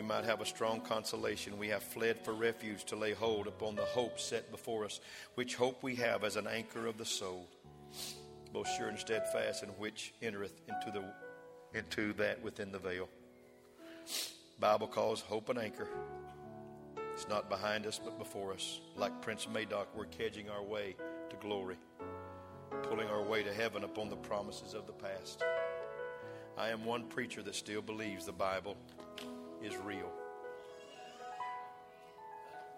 we 0.00 0.06
might 0.06 0.24
have 0.24 0.40
a 0.40 0.46
strong 0.46 0.80
consolation. 0.80 1.58
We 1.58 1.68
have 1.68 1.82
fled 1.82 2.24
for 2.24 2.32
refuge 2.32 2.84
to 2.84 2.96
lay 2.96 3.12
hold 3.12 3.46
upon 3.46 3.76
the 3.76 3.84
hope 3.84 4.18
set 4.18 4.50
before 4.50 4.86
us, 4.86 4.98
which 5.34 5.56
hope 5.56 5.82
we 5.82 5.94
have 5.96 6.24
as 6.24 6.36
an 6.36 6.46
anchor 6.46 6.86
of 6.86 6.96
the 6.96 7.04
soul, 7.04 7.46
both 8.50 8.66
sure 8.78 8.88
and 8.88 8.98
steadfast, 8.98 9.62
and 9.62 9.72
which 9.72 10.14
entereth 10.22 10.58
into 10.68 10.90
the 10.90 11.78
into 11.78 12.14
that 12.14 12.42
within 12.42 12.72
the 12.72 12.78
veil. 12.78 13.10
Bible 14.58 14.86
calls 14.86 15.20
hope 15.20 15.50
an 15.50 15.58
anchor. 15.58 15.88
It's 17.12 17.28
not 17.28 17.50
behind 17.50 17.84
us, 17.84 18.00
but 18.02 18.18
before 18.18 18.54
us. 18.54 18.80
Like 18.96 19.20
Prince 19.20 19.48
Madoc, 19.52 19.88
we're 19.94 20.06
kedging 20.06 20.50
our 20.50 20.62
way 20.62 20.96
to 21.28 21.36
glory, 21.36 21.76
pulling 22.84 23.08
our 23.08 23.22
way 23.22 23.42
to 23.42 23.52
heaven 23.52 23.84
upon 23.84 24.08
the 24.08 24.16
promises 24.16 24.72
of 24.72 24.86
the 24.86 24.94
past. 24.94 25.44
I 26.56 26.70
am 26.70 26.86
one 26.86 27.04
preacher 27.04 27.42
that 27.42 27.54
still 27.54 27.82
believes 27.82 28.24
the 28.24 28.32
Bible 28.32 28.78
is 29.62 29.76
real. 29.76 30.10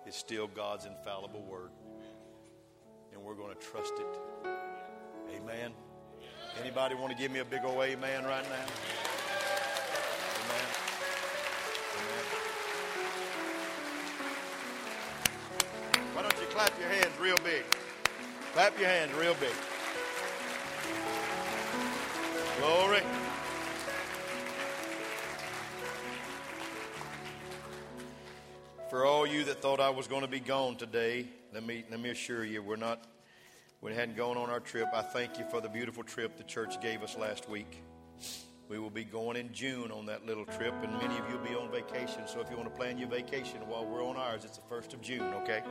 It's 0.06 0.16
still 0.16 0.48
God's 0.48 0.86
infallible 0.86 1.42
word. 1.42 1.70
And 3.12 3.22
we're 3.22 3.34
going 3.34 3.54
to 3.54 3.60
trust 3.60 3.92
it. 3.98 4.48
Amen. 5.36 5.72
Anybody 6.60 6.94
want 6.94 7.12
to 7.12 7.18
give 7.18 7.30
me 7.30 7.38
a 7.38 7.44
big 7.44 7.64
old 7.64 7.82
amen 7.82 8.24
right 8.24 8.44
now? 8.44 8.66
Why 16.14 16.22
don't 16.22 16.40
you 16.40 16.46
clap 16.48 16.78
your 16.78 16.88
hands 16.88 17.18
real 17.20 17.38
big? 17.42 17.64
Clap 18.52 18.78
your 18.78 18.88
hands 18.88 19.12
real 19.14 19.34
big. 19.34 19.54
Glory. 22.60 23.02
For 28.92 29.06
all 29.06 29.26
you 29.26 29.42
that 29.44 29.62
thought 29.62 29.80
I 29.80 29.88
was 29.88 30.06
going 30.06 30.20
to 30.20 30.28
be 30.28 30.38
gone 30.38 30.76
today, 30.76 31.24
let 31.54 31.64
me, 31.64 31.82
let 31.90 31.98
me 31.98 32.10
assure 32.10 32.44
you, 32.44 32.62
we're 32.62 32.76
not, 32.76 33.02
we 33.80 33.94
hadn't 33.94 34.18
gone 34.18 34.36
on 34.36 34.50
our 34.50 34.60
trip. 34.60 34.86
I 34.92 35.00
thank 35.00 35.38
you 35.38 35.46
for 35.50 35.62
the 35.62 35.68
beautiful 35.70 36.04
trip 36.04 36.36
the 36.36 36.44
church 36.44 36.78
gave 36.82 37.02
us 37.02 37.16
last 37.16 37.48
week. 37.48 37.82
We 38.68 38.78
will 38.78 38.90
be 38.90 39.04
going 39.04 39.38
in 39.38 39.50
June 39.50 39.90
on 39.90 40.04
that 40.04 40.26
little 40.26 40.44
trip, 40.44 40.74
and 40.82 40.92
many 40.98 41.16
of 41.16 41.26
you 41.30 41.38
will 41.38 41.46
be 41.46 41.54
on 41.54 41.70
vacation. 41.70 42.24
So 42.26 42.42
if 42.42 42.50
you 42.50 42.56
want 42.58 42.68
to 42.68 42.76
plan 42.76 42.98
your 42.98 43.08
vacation 43.08 43.60
while 43.66 43.86
we're 43.86 44.04
on 44.04 44.18
ours, 44.18 44.44
it's 44.44 44.58
the 44.58 44.74
1st 44.74 44.92
of 44.92 45.00
June, 45.00 45.32
okay? 45.42 45.62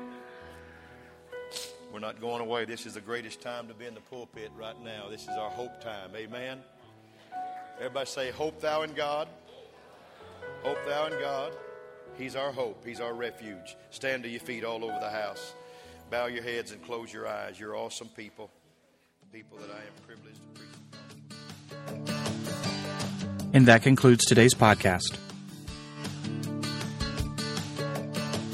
We're 1.93 1.99
not 1.99 2.19
going 2.19 2.41
away. 2.41 2.65
This 2.65 2.87
is 2.87 2.95
the 2.95 3.01
greatest 3.01 3.39
time 3.39 3.67
to 3.67 3.75
be 3.75 3.85
in 3.85 3.93
the 3.93 4.01
pulpit 4.01 4.49
right 4.57 4.83
now. 4.83 5.09
This 5.11 5.21
is 5.21 5.37
our 5.37 5.51
hope 5.51 5.79
time. 5.79 6.09
Amen. 6.15 6.57
Everybody 7.77 8.07
say, 8.07 8.31
Hope 8.31 8.59
thou 8.61 8.81
in 8.81 8.93
God. 8.93 9.27
Hope 10.63 10.79
thou 10.87 11.05
in 11.05 11.19
God. 11.19 11.55
He's 12.17 12.35
our 12.35 12.51
hope. 12.51 12.85
He's 12.85 12.99
our 12.99 13.13
refuge. 13.13 13.75
Stand 13.89 14.23
to 14.23 14.29
your 14.29 14.41
feet 14.41 14.63
all 14.63 14.83
over 14.83 14.99
the 14.99 15.09
house. 15.09 15.53
Bow 16.09 16.27
your 16.27 16.43
heads 16.43 16.71
and 16.71 16.83
close 16.83 17.11
your 17.11 17.27
eyes. 17.27 17.59
You're 17.59 17.75
awesome 17.75 18.09
people, 18.09 18.49
people 19.31 19.57
that 19.59 19.69
I 19.69 19.79
am 19.79 19.93
privileged 20.05 20.39
to 20.41 20.49
preach. 20.59 22.15
And 23.53 23.65
that 23.67 23.81
concludes 23.81 24.25
today's 24.25 24.53
podcast. 24.53 25.17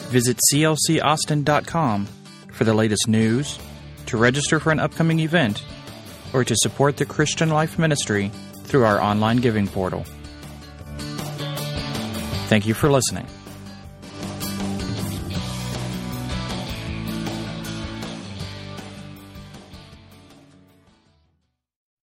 Visit 0.10 0.40
clcaustin.com 0.54 2.08
for 2.52 2.64
the 2.64 2.74
latest 2.74 3.08
news, 3.08 3.60
to 4.08 4.18
register 4.18 4.60
for 4.60 4.72
an 4.72 4.80
upcoming 4.80 5.20
event, 5.20 5.64
or 6.34 6.44
to 6.44 6.56
support 6.56 6.98
the 6.98 7.06
Christian 7.06 7.50
Life 7.50 7.78
Ministry 7.78 8.32
through 8.64 8.86
our 8.86 9.02
online 9.02 9.38
giving 9.38 9.68
portal. 9.68 10.06
Thank 12.48 12.66
you 12.66 12.74
for 12.74 12.90
listening. 12.90 13.28